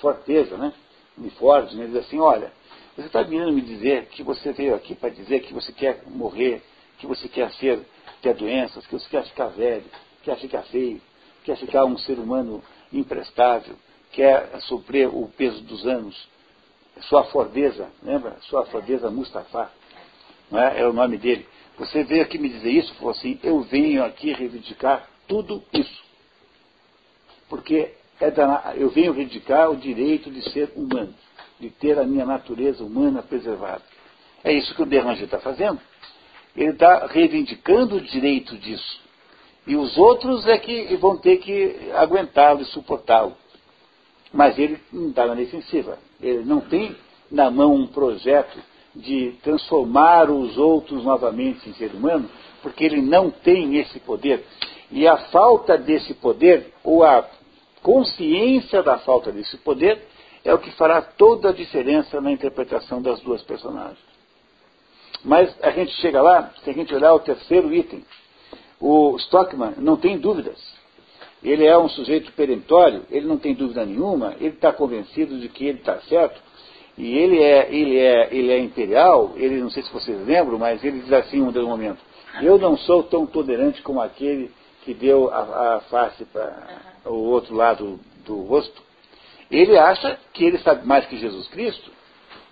[0.00, 0.72] forteza, né,
[1.16, 2.52] me né, diz assim, olha,
[3.00, 6.62] você está vindo me dizer que você veio aqui para dizer que você quer morrer,
[6.98, 7.80] que você quer ser,
[8.20, 9.84] ter doenças, que você quer ficar velho,
[10.22, 11.00] quer ficar feio,
[11.44, 13.74] quer ficar um ser humano imprestável,
[14.12, 16.28] quer sofrer o peso dos anos.
[17.02, 18.36] Sua fordeza, lembra?
[18.42, 19.70] Sua fordeza Mustafa,
[20.50, 20.80] não é?
[20.80, 21.46] é o nome dele.
[21.78, 26.02] Você veio aqui me dizer isso, falou assim, eu venho aqui reivindicar tudo isso.
[27.48, 31.14] Porque é da, eu venho reivindicar o direito de ser humano,
[31.60, 33.82] de ter a minha natureza humana preservada.
[34.42, 35.78] É isso que o Beranger está fazendo.
[36.56, 39.00] Ele está reivindicando o direito disso.
[39.66, 43.36] E os outros é que vão ter que aguentá-lo e suportá-lo.
[44.32, 45.98] Mas ele não está na defensiva.
[46.20, 46.96] Ele não tem
[47.30, 48.58] na mão um projeto
[48.94, 52.28] de transformar os outros novamente em ser humano,
[52.62, 54.44] porque ele não tem esse poder.
[54.90, 57.28] E a falta desse poder, ou a
[57.82, 60.02] consciência da falta desse poder,
[60.44, 63.98] é o que fará toda a diferença na interpretação das duas personagens.
[65.24, 68.04] Mas a gente chega lá, se a gente olhar o terceiro item,
[68.80, 70.58] o Stockman não tem dúvidas.
[71.42, 75.66] Ele é um sujeito peremptório, ele não tem dúvida nenhuma, ele está convencido de que
[75.66, 76.40] ele está certo,
[76.96, 80.82] e ele é, ele, é, ele é imperial, ele, não sei se vocês lembram, mas
[80.84, 81.98] ele diz assim em um momento,
[82.42, 84.50] eu não sou tão tolerante como aquele
[84.84, 86.52] que deu a, a face para
[87.06, 88.82] o outro lado do rosto.
[89.50, 91.90] Ele acha que ele sabe mais que Jesus Cristo.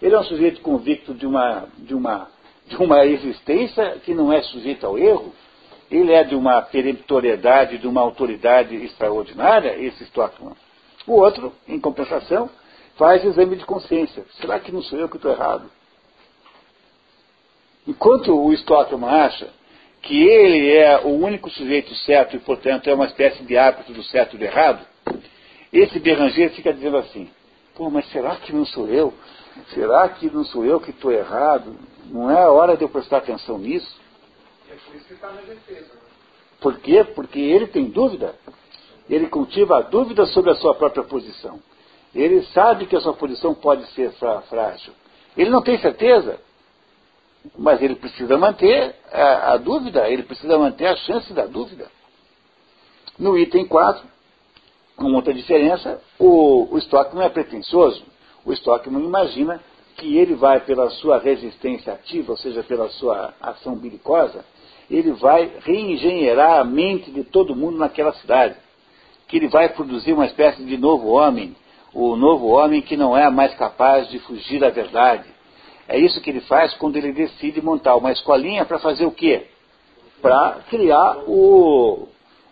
[0.03, 2.29] Ele é um sujeito convicto de uma, de uma,
[2.67, 5.33] de uma existência que não é sujeita ao erro.
[5.91, 10.55] Ele é de uma peremptoriedade, de uma autoridade extraordinária, esse Stockman.
[11.07, 12.51] O outro, em compensação,
[12.97, 14.25] faz exame de consciência.
[14.41, 15.71] Será que não sou eu que estou errado?
[17.87, 19.49] Enquanto o Stockman acha
[20.03, 24.03] que ele é o único sujeito certo e, portanto, é uma espécie de árbitro do
[24.03, 24.85] certo e do errado,
[25.73, 27.31] esse Beranger fica dizendo assim,
[27.75, 29.13] pô, mas será que não sou eu?
[29.75, 31.77] Será que não sou eu que estou errado?
[32.07, 34.01] Não é a hora de eu prestar atenção nisso?
[34.71, 35.95] É por isso que está na defesa.
[35.95, 36.01] Né?
[36.61, 37.05] Por quê?
[37.05, 38.35] Porque ele tem dúvida.
[39.09, 41.61] Ele cultiva a dúvida sobre a sua própria posição.
[42.15, 44.93] Ele sabe que a sua posição pode ser frágil.
[45.37, 46.41] Ele não tem certeza,
[47.57, 51.91] mas ele precisa manter a, a dúvida, ele precisa manter a chance da dúvida.
[53.19, 54.05] No item 4,
[54.99, 58.03] com outra diferença, o, o Stockman é pretensioso.
[58.45, 59.61] O Stockman imagina
[59.97, 64.45] que ele vai, pela sua resistência ativa, ou seja, pela sua ação bilicosa,
[64.91, 68.57] ele vai reengenheirar a mente de todo mundo naquela cidade.
[69.29, 71.55] Que ele vai produzir uma espécie de novo homem,
[71.95, 75.29] o novo homem que não é mais capaz de fugir da verdade.
[75.87, 79.47] É isso que ele faz quando ele decide montar uma escolinha para fazer o quê?
[80.21, 82.09] Para criar o,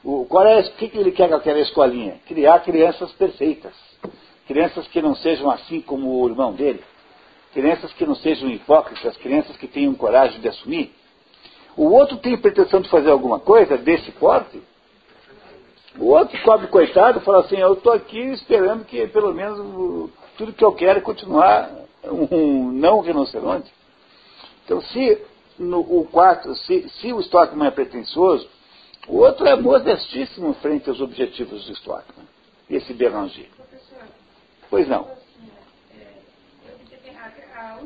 [0.06, 2.20] o, qual é, o que, que ele quer com aquela escolinha?
[2.28, 3.74] Criar crianças perfeitas.
[4.46, 6.80] Crianças que não sejam assim como o irmão dele.
[7.52, 10.94] Crianças que não sejam hipócritas, crianças que tenham coragem de assumir.
[11.76, 14.62] O outro tem pretensão de fazer alguma coisa desse porte?
[15.98, 20.64] O outro pobre coitado fala assim, eu estou aqui esperando que pelo menos tudo que
[20.64, 21.68] eu quero é continuar
[22.04, 23.72] um não rinoceronte.
[24.64, 25.20] Então se
[25.58, 28.48] no, o quarto, se, se o Stockman é pretensioso,
[29.08, 32.26] o outro é modestíssimo frente aos objetivos do Stockman,
[32.68, 33.48] esse Beranger.
[34.68, 35.06] Pois não.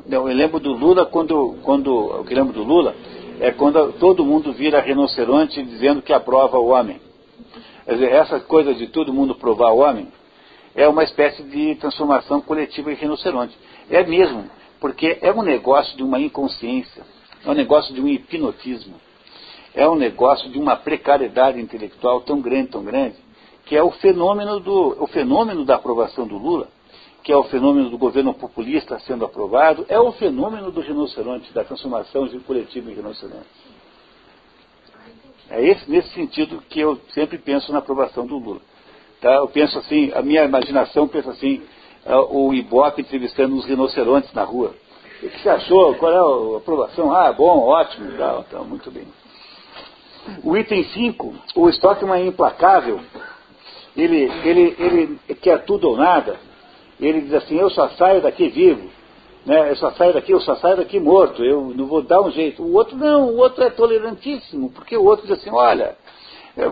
[0.05, 2.95] Não, eu lembro do Lula quando, quando o que lembro do Lula
[3.39, 6.99] é quando todo mundo vira rinoceronte dizendo que aprova o homem.
[7.85, 10.07] Quer dizer, essa coisa de todo mundo provar o homem
[10.75, 13.57] é uma espécie de transformação coletiva em rinoceronte.
[13.89, 14.49] É mesmo,
[14.79, 17.03] porque é um negócio de uma inconsciência,
[17.45, 18.95] é um negócio de um hipnotismo,
[19.73, 23.15] é um negócio de uma precariedade intelectual tão grande, tão grande,
[23.65, 26.67] que é o fenômeno, do, o fenômeno da aprovação do Lula,
[27.23, 31.63] que é o fenômeno do governo populista sendo aprovado, é o fenômeno do rinoceronte, da
[31.63, 33.47] transformação de coletivo em rinoceronte.
[35.49, 38.61] É esse, nesse sentido que eu sempre penso na aprovação do Lula.
[39.19, 39.35] Tá?
[39.35, 41.61] Eu penso assim, a minha imaginação pensa assim,
[42.05, 44.73] é, o Ibope entrevistando os rinocerontes na rua.
[45.21, 45.93] O que você achou?
[45.95, 47.13] Qual é a aprovação?
[47.13, 49.05] Ah, bom, ótimo, tal, tal, muito bem.
[50.43, 52.99] O item 5, o Stockman é implacável,
[53.95, 56.39] ele, ele, ele quer tudo ou nada,
[56.99, 58.89] ele diz assim, eu só saio daqui vivo,
[59.45, 59.71] né?
[59.71, 62.61] eu só saio daqui, eu só saio daqui morto, eu não vou dar um jeito.
[62.61, 65.95] O outro não, o outro é tolerantíssimo, porque o outro diz assim, olha,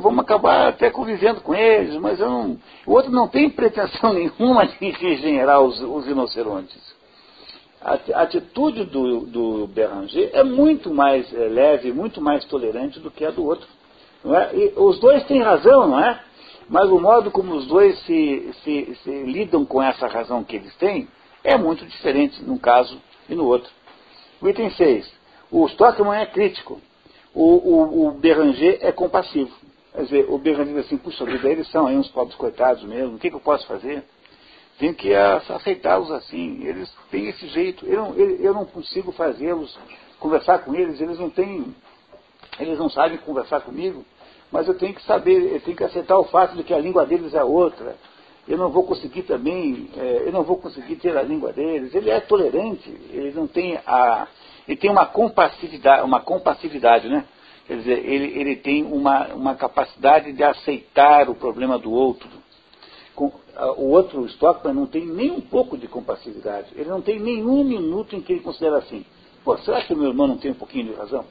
[0.01, 4.67] vamos acabar até convivendo com eles, mas eu não, o outro não tem pretensão nenhuma
[4.67, 6.98] de regenerar os, os rinocerontes.
[7.81, 13.23] A atitude do, do Beranger é muito mais é, leve, muito mais tolerante do que
[13.23, 13.67] a do outro.
[14.23, 14.53] Não é?
[14.53, 16.19] E os dois têm razão, não é?
[16.67, 20.75] Mas o modo como os dois se, se, se lidam com essa razão que eles
[20.75, 21.07] têm
[21.43, 23.71] é muito diferente num caso e no outro.
[24.41, 25.09] O item 6.
[25.49, 26.81] O Stockman é crítico.
[27.33, 28.19] O, o, o
[28.81, 29.51] é compassivo.
[29.93, 33.15] Quer dizer, o Beranger diz assim, puxa vida, eles são aí uns pobres coitados mesmo,
[33.15, 34.03] o que, que eu posso fazer?
[34.77, 39.77] Tenho que aceitá-los assim, eles têm esse jeito, eu eu não consigo fazê-los,
[40.19, 41.75] conversar com eles, eles não têm,
[42.59, 44.05] eles não sabem conversar comigo,
[44.51, 47.05] mas eu tenho que saber, eu tenho que aceitar o fato de que a língua
[47.05, 47.95] deles é outra.
[48.47, 51.93] Eu não vou conseguir também, é, eu não vou conseguir ter a língua deles.
[51.93, 54.27] Ele é tolerante, ele não tem a,
[54.67, 57.25] ele tem uma compassividade, uma compassividade, né?
[57.67, 62.27] Quer dizer, ele, ele tem uma, uma capacidade de aceitar o problema do outro.
[63.77, 66.69] O outro Stockman não tem nem um pouco de compassividade.
[66.75, 69.05] Ele não tem nenhum minuto em que ele considera assim,
[69.43, 71.25] pô, será que o meu irmão não tem um pouquinho de razão?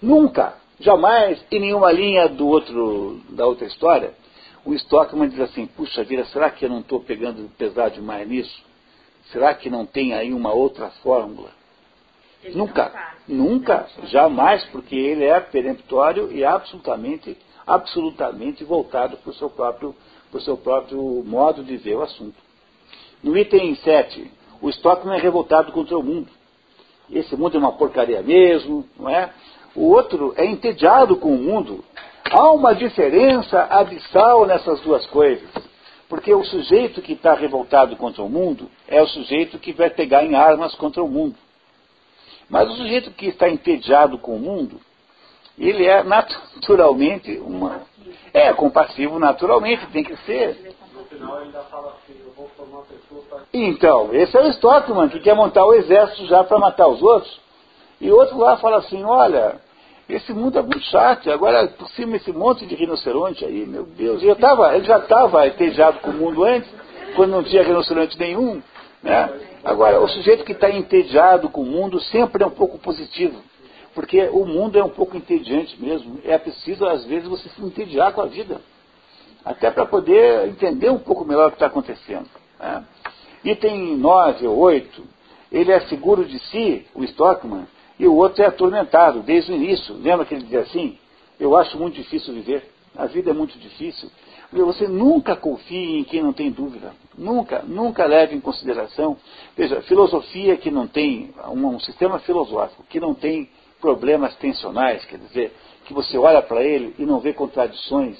[0.00, 4.12] Nunca, jamais, em nenhuma linha do outro, da outra história,
[4.64, 8.62] o Stockman diz assim, puxa vida, será que eu não estou pegando pesado demais nisso?
[9.30, 11.50] Será que não tem aí uma outra fórmula?
[12.42, 17.36] Ele nunca, nunca, jamais, porque ele é peremptório e absolutamente,
[17.66, 19.94] absolutamente voltado para o seu próprio,
[20.30, 22.36] para o seu próprio modo de ver o assunto.
[23.22, 26.28] No item 7, o Stockman é revoltado contra o mundo.
[27.10, 29.30] Esse mundo é uma porcaria mesmo, não é?
[29.74, 31.84] O outro é entediado com o mundo.
[32.30, 35.48] Há uma diferença abissal nessas duas coisas.
[36.08, 40.24] Porque o sujeito que está revoltado contra o mundo é o sujeito que vai pegar
[40.24, 41.36] em armas contra o mundo.
[42.48, 44.78] Mas o sujeito que está entediado com o mundo,
[45.58, 47.82] ele é naturalmente uma.
[48.32, 50.74] É compassivo naturalmente, tem que ser.
[53.52, 57.40] Então, esse é o Stockman, que quer montar o exército já para matar os outros.
[58.00, 59.60] E outro lá fala assim, olha,
[60.08, 64.22] esse mundo é muito chato, agora por cima esse monte de rinoceronte aí, meu Deus,
[64.22, 66.68] eu tava, ele já estava entediado com o mundo antes,
[67.14, 68.62] quando não tinha rinoceronte nenhum.
[69.02, 69.32] Né?
[69.64, 73.40] Agora, o sujeito que está entediado com o mundo sempre é um pouco positivo,
[73.94, 76.20] porque o mundo é um pouco entediante mesmo.
[76.24, 78.60] É preciso, às vezes, você se entediar com a vida,
[79.44, 82.28] até para poder entender um pouco melhor o que está acontecendo.
[82.58, 82.84] Né?
[83.44, 85.04] Item 9 ou 8,
[85.50, 87.66] ele é seguro de si, o Stockman,
[87.98, 89.94] e o outro é atormentado desde o início.
[89.96, 90.98] Lembra que ele dizia assim?
[91.38, 94.10] Eu acho muito difícil viver, a vida é muito difícil.
[94.52, 96.92] Você nunca confie em quem não tem dúvida.
[97.16, 99.16] Nunca, nunca leve em consideração.
[99.56, 103.48] Veja, filosofia que não tem, um, um sistema filosófico que não tem
[103.82, 105.52] problemas tensionais, quer dizer,
[105.84, 108.16] que você olha para ele e não vê contradições.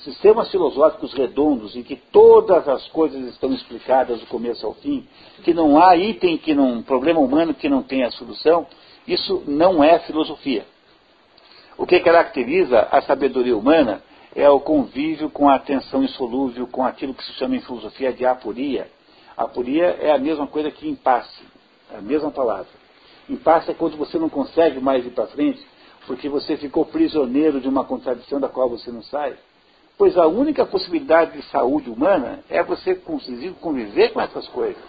[0.00, 5.06] Sistemas filosóficos redondos em que todas as coisas estão explicadas do começo ao fim,
[5.42, 8.66] que não há item, que não, problema humano que não tenha solução,
[9.08, 10.64] isso não é filosofia.
[11.76, 14.02] O que caracteriza a sabedoria humana
[14.34, 18.24] é o convívio com a atenção insolúvel, com aquilo que se chama em filosofia de
[18.24, 18.88] aporia.
[19.36, 21.42] Aporia é a mesma coisa que impasse,
[21.92, 22.68] é a mesma palavra.
[23.30, 25.64] Impasse é quando você não consegue mais ir para frente,
[26.06, 29.34] porque você ficou prisioneiro de uma contradição da qual você não sai.
[29.96, 34.82] Pois a única possibilidade de saúde humana é você conseguir conviver com essas coisas.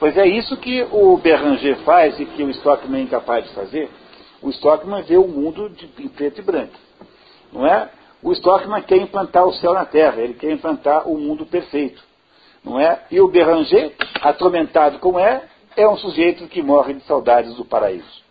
[0.00, 3.88] Pois é isso que o Beranger faz e que o Stockman é incapaz de fazer.
[4.42, 6.74] O Stockman vê o mundo de, em preto e branco.
[7.52, 7.88] Não é?
[8.20, 12.02] O Stockman quer implantar o céu na terra, ele quer implantar o mundo perfeito.
[12.64, 13.04] Não é?
[13.10, 15.44] E o Beranger, atormentado como é,
[15.76, 18.22] é um sujeito que morre de saudades do paraíso.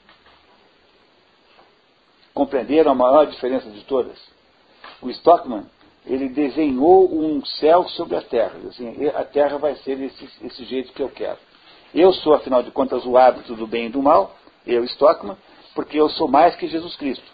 [2.34, 4.18] Compreenderam a maior diferença de todas?
[5.02, 5.66] O Stockman,
[6.06, 8.54] ele desenhou um céu sobre a terra.
[8.70, 11.38] Assim, a terra vai ser esse, esse jeito que eu quero.
[11.94, 14.36] Eu sou, afinal de contas, o hábito do bem e do mal,
[14.66, 15.36] eu, Stockman,
[15.76, 17.26] porque eu sou mais que Jesus Cristo.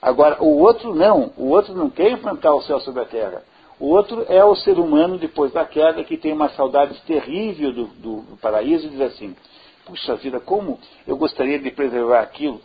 [0.00, 1.32] Agora, o outro não.
[1.36, 3.42] O outro não quer implantar o céu sobre a terra.
[3.78, 7.84] O outro é o ser humano, depois da queda, que tem uma saudade terrível do,
[7.86, 9.36] do, do paraíso e diz assim:
[9.84, 12.60] puxa vida, como eu gostaria de preservar aquilo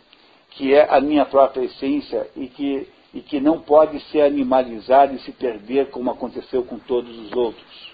[0.52, 5.18] que é a minha própria essência e que, e que não pode ser animalizado e
[5.20, 7.92] se perder como aconteceu com todos os outros.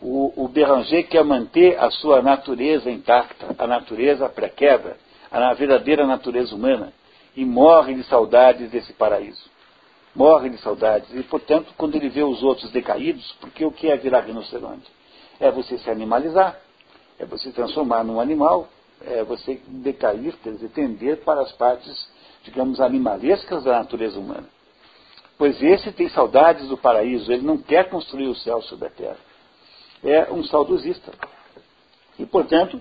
[0.00, 4.96] O, o Beranger quer manter a sua natureza intacta, a natureza pré-queda,
[5.30, 6.92] a verdadeira natureza humana,
[7.34, 9.50] e morre de saudades desse paraíso.
[10.18, 11.08] Morre de saudades.
[11.14, 14.90] E, portanto, quando ele vê os outros decaídos, porque o que é virar rinoceronte?
[15.38, 16.58] É você se animalizar,
[17.20, 18.66] é você se transformar num animal,
[19.00, 22.08] é você decair, quer dizer, tender para as partes,
[22.42, 24.48] digamos, animalescas da natureza humana.
[25.38, 29.18] Pois esse tem saudades do paraíso, ele não quer construir o céu sobre a terra.
[30.02, 31.12] É um saudosista.
[32.18, 32.80] E, portanto,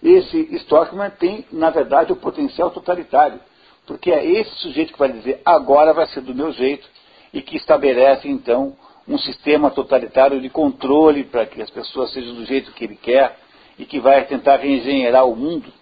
[0.00, 3.40] esse Stockman tem, na verdade, o potencial totalitário.
[3.86, 6.88] Porque é esse sujeito que vai dizer, agora vai ser do meu jeito,
[7.32, 8.76] e que estabelece, então,
[9.06, 13.38] um sistema totalitário de controle para que as pessoas sejam do jeito que ele quer,
[13.78, 15.72] e que vai tentar reengenheirar o mundo,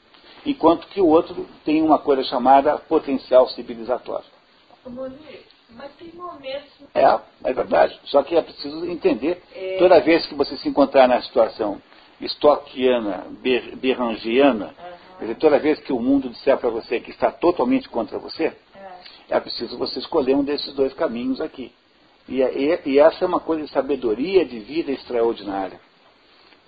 [0.45, 4.27] enquanto que o outro tem uma coisa chamada potencial civilizatório.
[5.71, 6.71] Mas tem momentos.
[6.95, 7.99] É, é verdade.
[8.05, 9.43] Só que é preciso entender.
[9.55, 9.77] É.
[9.79, 11.81] Toda vez que você se encontrar na situação
[12.21, 17.31] stockiana, ber, berangiana, quer dizer, toda vez que o mundo disser para você que está
[17.31, 18.53] totalmente contra você,
[19.29, 21.73] é preciso você escolher um desses dois caminhos aqui.
[22.29, 25.81] E, e, e essa é uma coisa de sabedoria de vida extraordinária.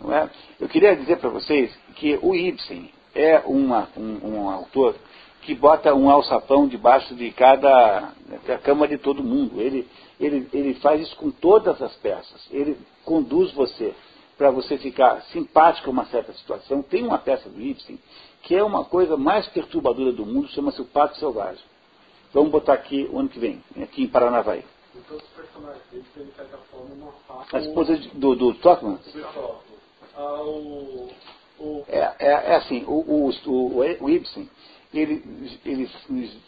[0.00, 0.28] Não é?
[0.60, 4.94] Eu queria dizer para vocês que o Ibsen é uma, um, um autor
[5.42, 8.12] que bota um alçapão debaixo de cada
[8.46, 9.60] da cama de todo mundo.
[9.60, 9.88] Ele,
[10.20, 12.46] ele, ele faz isso com todas as peças.
[12.50, 13.94] Ele conduz você
[14.36, 16.82] para você ficar simpático a uma certa situação.
[16.82, 17.98] Tem uma peça do Ibsen
[18.46, 21.64] que é uma coisa mais perturbadora do mundo, chama-se O Pato Selvagem.
[22.32, 24.64] Vamos botar aqui o ano que vem, aqui em Paranavaí.
[24.94, 26.02] Então, os personagens de
[26.36, 28.98] certa forma, uma A esposa de- do, do Stockman
[30.16, 30.42] Ah,
[31.88, 34.48] é, é, é assim, o, o, o, o Ibsen,
[34.94, 35.22] ele,
[35.64, 35.90] ele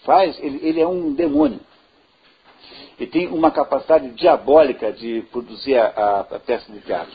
[0.05, 1.59] faz, ele, ele é um demônio.
[2.99, 7.15] Ele tem uma capacidade diabólica de produzir a, a- a peça de teatro.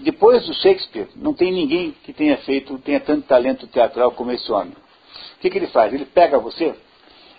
[0.00, 4.50] Depois do Shakespeare, não tem ninguém que tenha feito, tenha tanto talento teatral como esse
[4.50, 4.74] homem.
[5.36, 5.92] O que, que ele faz?
[5.92, 6.74] Ele pega você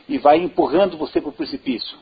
[0.07, 1.97] e vai empurrando você para o precipício.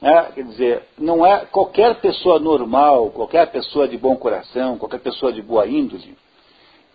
[0.00, 0.32] né?
[0.34, 5.40] Quer dizer, não é qualquer pessoa normal, qualquer pessoa de bom coração, qualquer pessoa de
[5.42, 6.16] boa índole,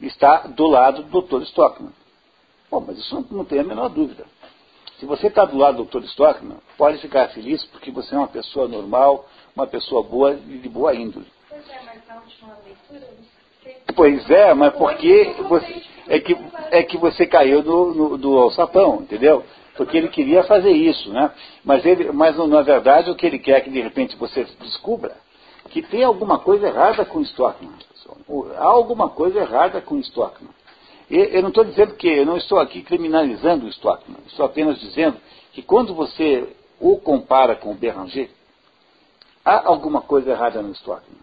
[0.02, 1.44] está do lado do Dr.
[1.44, 1.94] Stockman.
[2.70, 4.26] Bom, mas isso não, não tem a menor dúvida.
[5.00, 6.06] Se você está do lado do Dr.
[6.06, 10.70] Stockman, pode ficar feliz porque você é uma pessoa normal, uma pessoa boa e de
[10.70, 11.26] boa índole.
[11.50, 12.04] Pois é, mas na
[13.96, 16.38] Pois é, mas porque você, é, que,
[16.72, 19.44] é que você caiu do, do alçapão, entendeu?
[19.76, 21.32] Porque ele queria fazer isso, né?
[21.64, 25.16] Mas, ele, mas na verdade o que ele quer é que de repente você descubra
[25.70, 27.74] que tem alguma coisa errada com o Stockman.
[28.58, 30.52] Há alguma coisa errada com o Stockman.
[31.10, 34.20] Eu não estou dizendo que, eu não estou aqui criminalizando o Stockman.
[34.28, 35.18] Estou apenas dizendo
[35.52, 36.48] que quando você
[36.80, 38.30] o compara com o Beranger,
[39.44, 41.22] há alguma coisa errada no Stockman.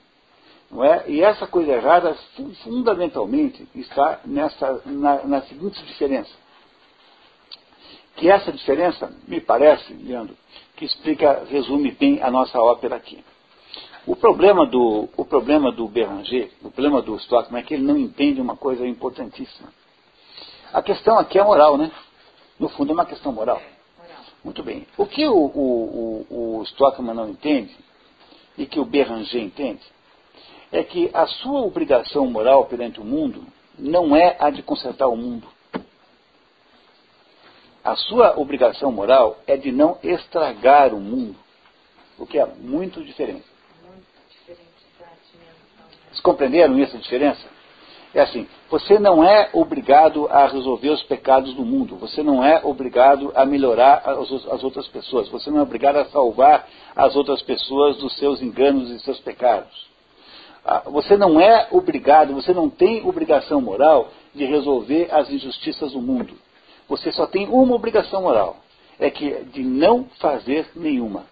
[0.71, 1.05] Não é?
[1.09, 6.31] E essa coisa errada, fu- fundamentalmente, está nessa, na, na seguinte diferença.
[8.17, 10.37] Que essa diferença, me parece, Leandro,
[10.77, 13.25] que explica, resume bem a nossa ópera aqui.
[14.07, 17.97] O problema do, o problema do Beranger, o problema do Stockman é que ele não
[17.99, 19.73] entende uma coisa importantíssima.
[20.73, 21.91] A questão aqui é moral, né?
[22.59, 23.61] No fundo é uma questão moral.
[24.45, 24.87] Muito bem.
[24.97, 27.77] O que o, o, o, o Stockman não entende,
[28.57, 29.83] e que o Beranger entende,
[30.73, 33.45] é que a sua obrigação moral perante o mundo
[33.79, 35.47] não é a de consertar o mundo.
[37.83, 41.37] A sua obrigação moral é de não estragar o mundo,
[42.19, 43.45] o que é muito diferente.
[46.09, 47.49] Vocês compreenderam essa diferença?
[48.13, 52.61] É assim, você não é obrigado a resolver os pecados do mundo, você não é
[52.65, 57.41] obrigado a melhorar as, as outras pessoas, você não é obrigado a salvar as outras
[57.43, 59.90] pessoas dos seus enganos e seus pecados.
[60.65, 66.01] Ah, Você não é obrigado, você não tem obrigação moral de resolver as injustiças do
[66.01, 66.35] mundo.
[66.89, 68.57] Você só tem uma obrigação moral,
[68.99, 71.24] é que de não fazer nenhuma.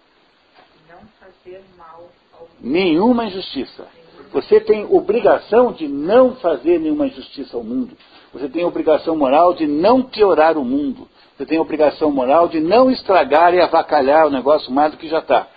[0.89, 3.85] Não fazer mal ao nenhuma injustiça.
[4.31, 7.97] Você tem obrigação de não fazer nenhuma injustiça ao mundo.
[8.31, 11.07] Você tem obrigação moral de não piorar o mundo.
[11.35, 15.19] Você tem obrigação moral de não estragar e avacalhar o negócio mais do que já
[15.19, 15.47] está.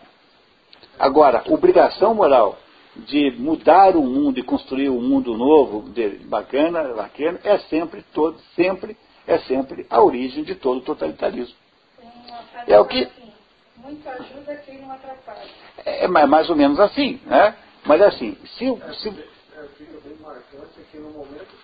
[0.99, 2.57] Agora, obrigação moral
[2.95, 5.85] de mudar o mundo e construir um mundo novo,
[6.27, 8.97] bacana, bacana, é sempre todo, sempre,
[9.27, 11.55] é sempre a origem de todo totalitarismo.
[11.99, 13.33] Tem uma frase É o que- assim,
[13.79, 15.41] muito ajuda quem não atrapalha.
[15.85, 17.55] É mais mais ou menos assim, né?
[17.85, 19.13] Mas assim, se, se, é,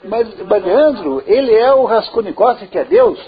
[0.05, 3.20] Mas, mas Leandro, ele é o Raskolnikov que é Deus.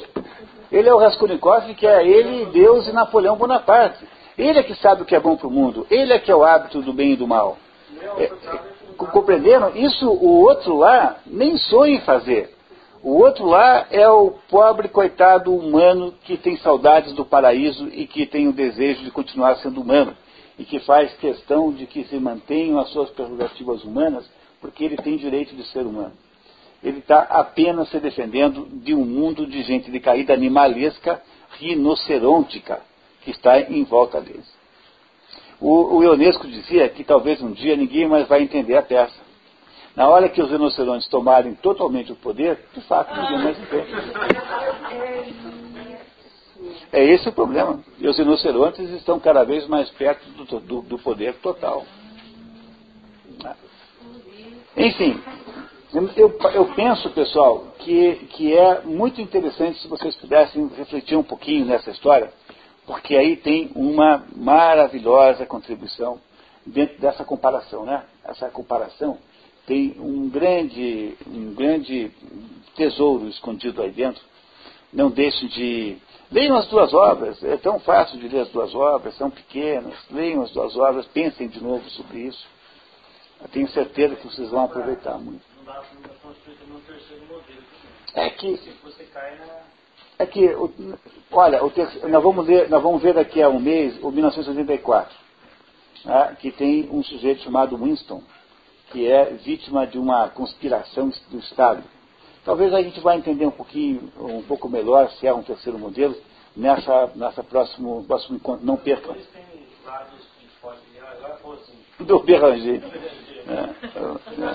[0.73, 4.05] Ele é o Raskolnikov que é ele, Deus e Napoleão Bonaparte.
[4.39, 5.87] Ele é que sabe o que é bom para o mundo.
[5.91, 7.59] Ele é que é o hábito do bem e do mal.
[8.19, 8.31] É,
[8.97, 9.77] co- compreenderam?
[9.77, 12.55] Isso o outro lá nem sonha em fazer.
[13.03, 18.27] O outro lá é o pobre coitado humano que tem saudades do paraíso e que
[18.27, 20.15] tem o desejo de continuar sendo humano.
[20.59, 24.29] E que faz questão de que se mantenham as suas prerrogativas humanas,
[24.61, 26.13] porque ele tem direito de ser humano
[26.83, 31.23] ele está apenas se defendendo de um mundo de gente de caída animalesca,
[31.59, 32.81] rinocerontica,
[33.23, 34.49] que está em volta deles.
[35.61, 39.21] O, o Ionesco dizia que talvez um dia ninguém mais vai entender a peça.
[39.95, 43.93] Na hora que os rinocerontes tomarem totalmente o poder, de fato ninguém mais entende.
[46.93, 47.81] É esse o problema.
[47.99, 51.85] E os rinocerontes estão cada vez mais perto do, do, do poder total.
[54.77, 55.21] Enfim,
[56.17, 61.67] eu, eu penso, pessoal, que, que é muito interessante se vocês pudessem refletir um pouquinho
[61.67, 62.33] nessa história,
[62.91, 66.21] porque aí tem uma maravilhosa contribuição
[66.67, 68.05] dentro dessa comparação, né?
[68.25, 69.17] Essa comparação
[69.65, 72.11] tem um grande, um grande
[72.75, 74.21] tesouro escondido aí dentro.
[74.93, 75.99] Não deixem de.
[76.33, 79.95] Leiam as duas obras, é tão fácil de ler as duas obras, são pequenas.
[80.11, 82.45] Leiam as duas obras, pensem de novo sobre isso.
[83.41, 85.45] Eu tenho certeza que vocês vão aproveitar muito.
[85.57, 85.81] não dá
[88.17, 88.25] não.
[88.25, 89.80] É que Se você cai na.
[90.21, 90.71] É que, o-
[91.33, 95.17] olha, o terceiro- nós, vamos ler, nós vamos ver daqui a um mês o 1984,
[96.05, 98.23] né, que tem um sujeito chamado Winston,
[98.93, 101.83] que é vítima de uma conspiração do Estado.
[102.45, 106.15] Talvez a gente vá entender um pouquinho, um pouco melhor se é um terceiro modelo
[106.55, 108.67] nessa, nessa próximo, próximo encontro.
[108.67, 109.17] Não percam.
[110.61, 110.75] Foi
[111.55, 112.05] assim.
[112.05, 112.83] Do Beranger.
[113.49, 114.51] É, é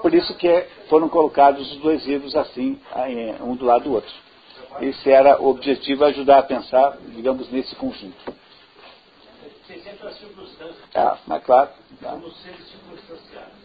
[0.00, 2.80] por isso que foram colocados os dois livros assim,
[3.40, 4.12] um do lado do outro.
[4.80, 8.32] Esse era o objetivo, ajudar a pensar, digamos, nesse conjunto.
[9.66, 11.70] Tem sempre as circunstâncias, É, mas claro.
[12.00, 12.10] Tá.
[12.10, 13.57] como seres circunstanciais.